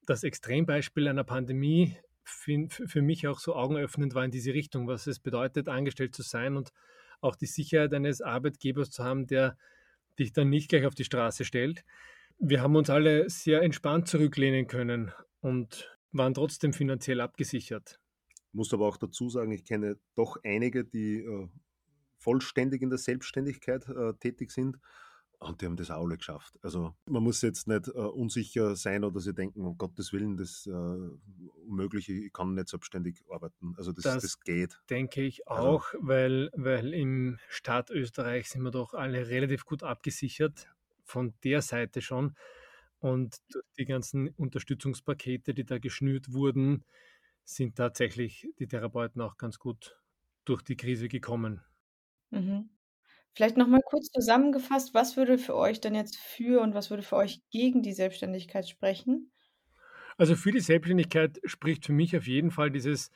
das 0.05 0.23
Extrembeispiel 0.23 1.07
einer 1.07 1.23
Pandemie 1.23 1.95
für, 2.23 2.67
für 2.69 3.01
mich 3.03 3.27
auch 3.27 3.39
so 3.39 3.55
augenöffnend 3.55 4.15
war 4.15 4.25
in 4.25 4.31
diese 4.31 4.53
Richtung, 4.53 4.87
was 4.87 5.05
es 5.05 5.19
bedeutet, 5.19 5.69
angestellt 5.69 6.15
zu 6.15 6.23
sein 6.23 6.57
und 6.57 6.71
auch 7.21 7.35
die 7.35 7.45
Sicherheit 7.45 7.93
eines 7.93 8.21
Arbeitgebers 8.21 8.89
zu 8.89 9.03
haben, 9.03 9.27
der 9.27 9.57
dich 10.17 10.33
dann 10.33 10.49
nicht 10.49 10.69
gleich 10.69 10.85
auf 10.85 10.95
die 10.95 11.03
Straße 11.03 11.45
stellt. 11.45 11.83
Wir 12.37 12.61
haben 12.61 12.75
uns 12.75 12.89
alle 12.89 13.29
sehr 13.29 13.61
entspannt 13.61 14.07
zurücklehnen 14.07 14.67
können 14.67 15.11
und 15.41 15.97
waren 16.11 16.33
trotzdem 16.33 16.73
finanziell 16.73 17.21
abgesichert. 17.21 17.99
Ich 18.49 18.53
muss 18.53 18.73
aber 18.73 18.87
auch 18.87 18.97
dazu 18.97 19.29
sagen, 19.29 19.51
ich 19.51 19.65
kenne 19.65 19.97
doch 20.15 20.37
einige, 20.43 20.85
die 20.85 21.17
äh, 21.19 21.47
vollständig 22.17 22.81
in 22.81 22.89
der 22.89 22.99
Selbstständigkeit 22.99 23.87
äh, 23.87 24.13
tätig 24.19 24.51
sind 24.51 24.79
und 25.39 25.61
die 25.61 25.65
haben 25.65 25.75
das 25.75 25.91
auch 25.91 26.03
alle 26.03 26.17
geschafft. 26.17 26.57
Also 26.61 26.95
man 27.05 27.23
muss 27.23 27.41
jetzt 27.41 27.67
nicht 27.67 27.87
äh, 27.87 27.91
unsicher 27.91 28.75
sein 28.75 29.03
oder 29.03 29.19
sie 29.19 29.33
denken, 29.33 29.61
um 29.65 29.77
Gottes 29.77 30.13
Willen, 30.13 30.37
das 30.37 30.65
äh, 30.67 30.71
Unmögliche, 31.67 32.13
ich 32.13 32.33
kann 32.33 32.53
nicht 32.53 32.69
selbstständig 32.69 33.23
arbeiten. 33.29 33.73
Also 33.77 33.91
das, 33.91 34.03
Das 34.03 34.23
das 34.23 34.39
geht. 34.39 34.79
denke 34.89 35.21
ich 35.21 35.47
Also 35.47 35.67
auch, 35.67 35.93
weil, 35.99 36.49
weil 36.55 36.93
im 36.93 37.37
Staat 37.49 37.89
Österreich 37.91 38.49
sind 38.49 38.63
wir 38.63 38.71
doch 38.71 38.93
alle 38.93 39.27
relativ 39.27 39.65
gut 39.65 39.83
abgesichert, 39.83 40.69
von 41.05 41.33
der 41.43 41.61
Seite 41.61 42.01
schon. 42.01 42.35
Und 42.99 43.37
durch 43.51 43.65
die 43.77 43.85
ganzen 43.85 44.29
Unterstützungspakete, 44.29 45.53
die 45.53 45.65
da 45.65 45.79
geschnürt 45.79 46.33
wurden, 46.33 46.85
sind 47.43 47.75
tatsächlich 47.77 48.47
die 48.59 48.67
Therapeuten 48.67 49.21
auch 49.21 49.37
ganz 49.37 49.59
gut 49.59 50.01
durch 50.45 50.63
die 50.63 50.77
Krise 50.77 51.07
gekommen. 51.07 51.61
Mhm. 52.31 52.69
Vielleicht 53.33 53.57
noch 53.57 53.67
mal 53.67 53.81
kurz 53.85 54.09
zusammengefasst, 54.11 54.93
was 54.93 55.17
würde 55.17 55.37
für 55.37 55.55
euch 55.55 55.81
denn 55.81 55.95
jetzt 55.95 56.17
für 56.17 56.61
und 56.61 56.73
was 56.75 56.89
würde 56.89 57.03
für 57.03 57.17
euch 57.17 57.41
gegen 57.51 57.83
die 57.83 57.93
Selbstständigkeit 57.93 58.69
sprechen? 58.69 59.31
Also 60.17 60.35
für 60.35 60.51
die 60.51 60.59
Selbstständigkeit 60.59 61.39
spricht 61.45 61.85
für 61.85 61.93
mich 61.93 62.15
auf 62.15 62.27
jeden 62.27 62.51
Fall 62.51 62.71
dieses 62.71 63.11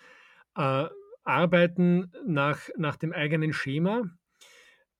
äh, 0.55 0.87
Arbeiten 1.23 2.11
nach, 2.25 2.69
nach 2.77 2.97
dem 2.97 3.13
eigenen 3.13 3.53
Schema, 3.53 4.03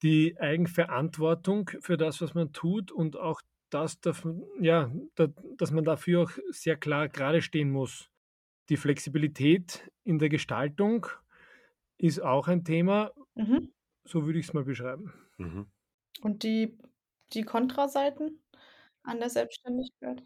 die 0.04 0.40
Eigenverantwortung 0.40 1.70
für 1.82 1.98
das, 1.98 2.22
was 2.22 2.34
man 2.34 2.54
tut 2.54 2.92
und 2.92 3.18
auch 3.18 3.42
das, 3.70 4.00
ja, 4.60 4.92
da, 5.16 5.28
dass 5.58 5.72
man 5.72 5.84
dafür 5.86 6.24
auch 6.24 6.32
sehr 6.50 6.78
klar 6.78 7.10
gerade 7.10 7.42
stehen 7.42 7.70
muss. 7.72 8.10
Die 8.70 8.78
Flexibilität 8.78 9.92
in 10.04 10.20
der 10.20 10.30
Gestaltung 10.30 11.08
ist 11.98 12.22
auch 12.22 12.48
ein 12.48 12.66
Thema, 12.66 13.14
Mhm. 13.36 13.70
so 14.06 14.26
würde 14.26 14.40
ich 14.40 14.48
es 14.48 14.54
mal 14.54 14.66
beschreiben. 14.66 15.14
Mhm. 15.38 15.72
Und 16.22 16.44
die, 16.44 16.78
die 17.34 17.44
Kontraseiten 17.44 18.42
an 19.04 19.20
der 19.20 19.30
Selbstständigkeit? 19.30 20.24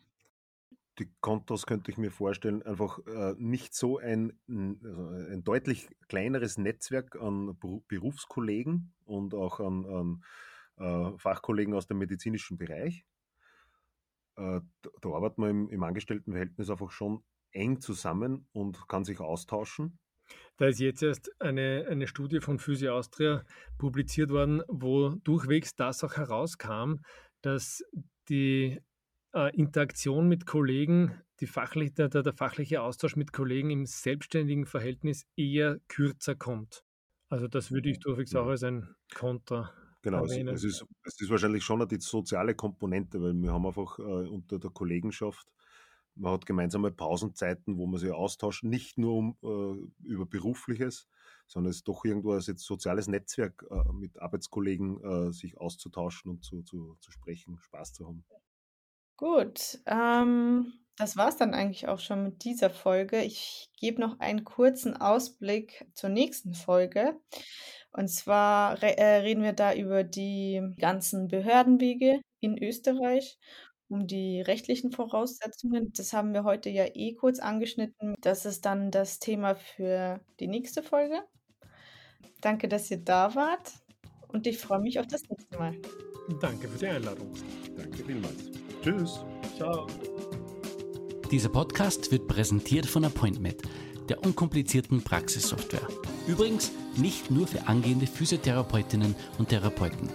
Die 1.00 1.12
Kontos 1.22 1.66
könnte 1.66 1.90
ich 1.90 1.98
mir 1.98 2.12
vorstellen, 2.12 2.62
einfach 2.62 3.00
äh, 3.08 3.34
nicht 3.38 3.74
so 3.74 3.98
ein, 3.98 4.38
also 4.84 5.08
ein 5.08 5.44
deutlich 5.44 5.90
kleineres 6.08 6.58
Netzwerk 6.58 7.16
an 7.16 7.50
Beru- 7.58 7.84
Berufskollegen 7.88 8.94
und 9.06 9.34
auch 9.34 9.60
an, 9.60 9.86
an 9.86 10.24
äh, 10.78 11.18
Fachkollegen 11.18 11.74
aus 11.74 11.88
dem 11.88 11.98
medizinischen 11.98 12.58
Bereich. 12.58 13.06
Äh, 14.36 14.62
da, 15.02 15.10
arbeitet 15.10 15.40
man 15.40 15.50
im, 15.50 15.70
im 15.70 15.84
Angestelltenverhältnis 15.84 16.70
einfach 16.70 16.92
schon 16.92 17.24
eng 17.52 17.80
zusammen 17.80 18.48
und 18.52 18.88
kann 18.88 19.04
sich 19.04 19.20
austauschen. 19.20 19.98
Da 20.58 20.68
ist 20.68 20.80
jetzt 20.80 21.04
erst 21.04 21.30
eine, 21.42 21.88
eine 21.90 22.08
Studie 22.08 22.40
von 22.40 22.60
Physio 22.60 22.96
Austria 22.96 23.44
publiziert 23.78 24.30
worden, 24.30 24.62
wo 24.68 25.10
durchwegs 25.10 25.76
das 25.76 26.04
auch 26.04 26.18
herauskam, 26.18 26.98
dass 27.42 27.84
die 28.30 28.80
äh, 29.34 29.56
Interaktion 29.56 30.28
mit 30.28 30.46
Kollegen, 30.46 31.22
die 31.40 31.48
fachlich, 31.48 31.94
der, 31.94 32.10
der, 32.10 32.34
fachliche 32.34 32.82
Austausch 32.82 33.16
mit 33.16 33.34
Kollegen 33.34 33.70
im 33.70 33.86
selbstständigen 33.86 34.66
Verhältnis 34.66 35.26
eher 35.36 35.80
kürzer 35.88 36.36
kommt. 36.36 36.84
Also 37.30 37.48
das 37.48 37.72
würde 37.72 37.90
ich 37.90 38.00
durchwegs 38.00 38.36
auch 38.36 38.48
als 38.48 38.64
ein 38.64 38.96
Konter 39.14 39.74
Genau, 40.04 40.26
es, 40.26 40.36
es, 40.36 40.64
ist, 40.66 40.86
es 41.06 41.22
ist 41.22 41.30
wahrscheinlich 41.30 41.64
schon 41.64 41.88
die 41.88 42.00
soziale 42.00 42.56
Komponente, 42.56 43.22
weil 43.22 43.34
wir 43.34 43.54
haben 43.54 43.66
einfach 43.66 43.98
äh, 44.00 44.02
unter 44.02 44.60
der 44.60 44.70
Kollegenschaft, 44.70 45.48
man 46.16 46.34
hat 46.34 46.46
gemeinsame 46.46 46.92
Pausenzeiten, 46.92 47.78
wo 47.78 47.88
man 47.88 48.02
sich 48.02 48.12
austauscht, 48.12 48.66
nicht 48.66 48.98
nur 48.98 49.14
um, 49.14 49.38
äh, 49.42 50.06
über 50.06 50.26
Berufliches, 50.26 51.08
sondern 51.48 51.72
es 51.72 51.78
ist 51.78 51.88
doch 51.88 52.04
irgendwo 52.04 52.34
als 52.34 52.48
jetzt 52.48 52.66
soziales 52.66 53.08
Netzwerk 53.08 53.66
äh, 53.72 53.94
mit 53.94 54.22
Arbeitskollegen 54.22 55.02
äh, 55.02 55.32
sich 55.32 55.58
auszutauschen 55.58 56.32
und 56.32 56.44
zu, 56.44 56.64
zu, 56.64 56.98
zu 57.00 57.12
sprechen, 57.12 57.58
Spaß 57.62 57.94
zu 57.94 58.06
haben. 58.06 58.26
Gut, 59.18 59.80
ähm, 59.86 60.74
das 60.98 61.18
war 61.18 61.30
es 61.30 61.38
dann 61.38 61.54
eigentlich 61.54 61.88
auch 61.88 62.00
schon 62.00 62.24
mit 62.24 62.44
dieser 62.44 62.70
Folge. 62.70 63.22
Ich 63.22 63.70
gebe 63.80 64.02
noch 64.02 64.20
einen 64.20 64.44
kurzen 64.44 64.96
Ausblick 64.96 65.86
zur 65.94 66.10
nächsten 66.10 66.54
Folge. 66.54 67.20
Und 67.92 68.08
zwar 68.10 68.82
re 68.82 68.98
äh, 68.98 69.18
reden 69.18 69.44
wir 69.44 69.54
da 69.54 69.74
über 69.74 70.04
die 70.04 70.62
ganzen 70.80 71.28
Behördenwege 71.28 72.22
in 72.40 72.62
Österreich, 72.62 73.38
um 73.88 74.08
die 74.08 74.42
rechtlichen 74.42 74.92
Voraussetzungen. 74.92 75.94
Das 75.96 76.14
haben 76.14 76.34
wir 76.34 76.44
heute 76.44 76.70
ja 76.70 76.86
eh 76.94 77.14
kurz 77.14 77.40
angeschnitten. 77.40 78.16
Das 78.22 78.46
ist 78.46 78.66
dann 78.66 78.90
das 78.90 79.20
Thema 79.20 79.56
für 79.56 80.20
die 80.40 80.48
nächste 80.48 80.82
Folge. 80.82 81.22
Danke, 82.42 82.68
dass 82.68 82.90
ihr 82.92 82.98
da 82.98 83.36
wart 83.36 83.74
und 84.28 84.48
ich 84.48 84.58
freue 84.58 84.80
mich 84.80 85.00
auf 85.00 85.08
das 85.08 85.22
nächste 85.30 85.58
Mal. 85.58 85.76
Danke 86.42 86.68
für 86.68 86.78
die 86.78 86.88
Einladung. 86.88 87.32
Danke 87.78 88.04
vielmals. 88.04 88.63
Tschüss. 88.84 89.24
Ciao. 89.56 89.88
Dieser 91.32 91.48
Podcast 91.48 92.12
wird 92.12 92.28
präsentiert 92.28 92.86
von 92.86 93.06
Appointment, 93.06 93.62
der 94.10 94.22
unkomplizierten 94.26 95.02
Praxissoftware. 95.02 95.88
Übrigens 96.28 96.70
nicht 96.98 97.32
nur 97.32 97.48
für 97.48 97.66
angehende 97.68 98.08
Physiotherapeutinnen 98.08 99.16
und 99.38 99.48
Therapeuten. 99.48 100.10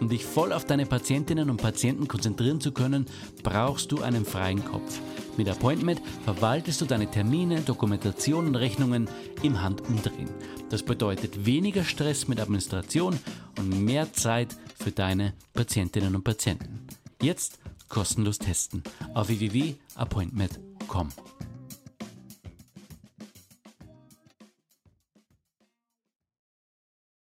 Um 0.00 0.08
dich 0.08 0.24
voll 0.24 0.52
auf 0.52 0.64
deine 0.64 0.86
Patientinnen 0.86 1.50
und 1.50 1.62
Patienten 1.62 2.08
konzentrieren 2.08 2.60
zu 2.60 2.72
können, 2.72 3.06
brauchst 3.44 3.92
du 3.92 4.02
einen 4.02 4.24
freien 4.24 4.64
Kopf. 4.64 5.00
Mit 5.36 5.48
Appointment 5.48 6.02
verwaltest 6.24 6.80
du 6.80 6.84
deine 6.84 7.08
Termine, 7.08 7.60
Dokumentation 7.60 8.48
und 8.48 8.56
Rechnungen 8.56 9.08
im 9.44 9.62
Handumdrehen. 9.62 10.30
Das 10.68 10.82
bedeutet 10.82 11.46
weniger 11.46 11.84
Stress 11.84 12.26
mit 12.26 12.40
Administration 12.40 13.16
und 13.56 13.84
mehr 13.84 14.12
Zeit 14.12 14.56
für 14.82 14.90
deine 14.90 15.34
Patientinnen 15.54 16.16
und 16.16 16.24
Patienten. 16.24 16.88
Jetzt 17.20 17.58
kostenlos 17.88 18.38
testen 18.38 18.82
auf 19.14 19.28
www.appointment.com. 19.28 21.12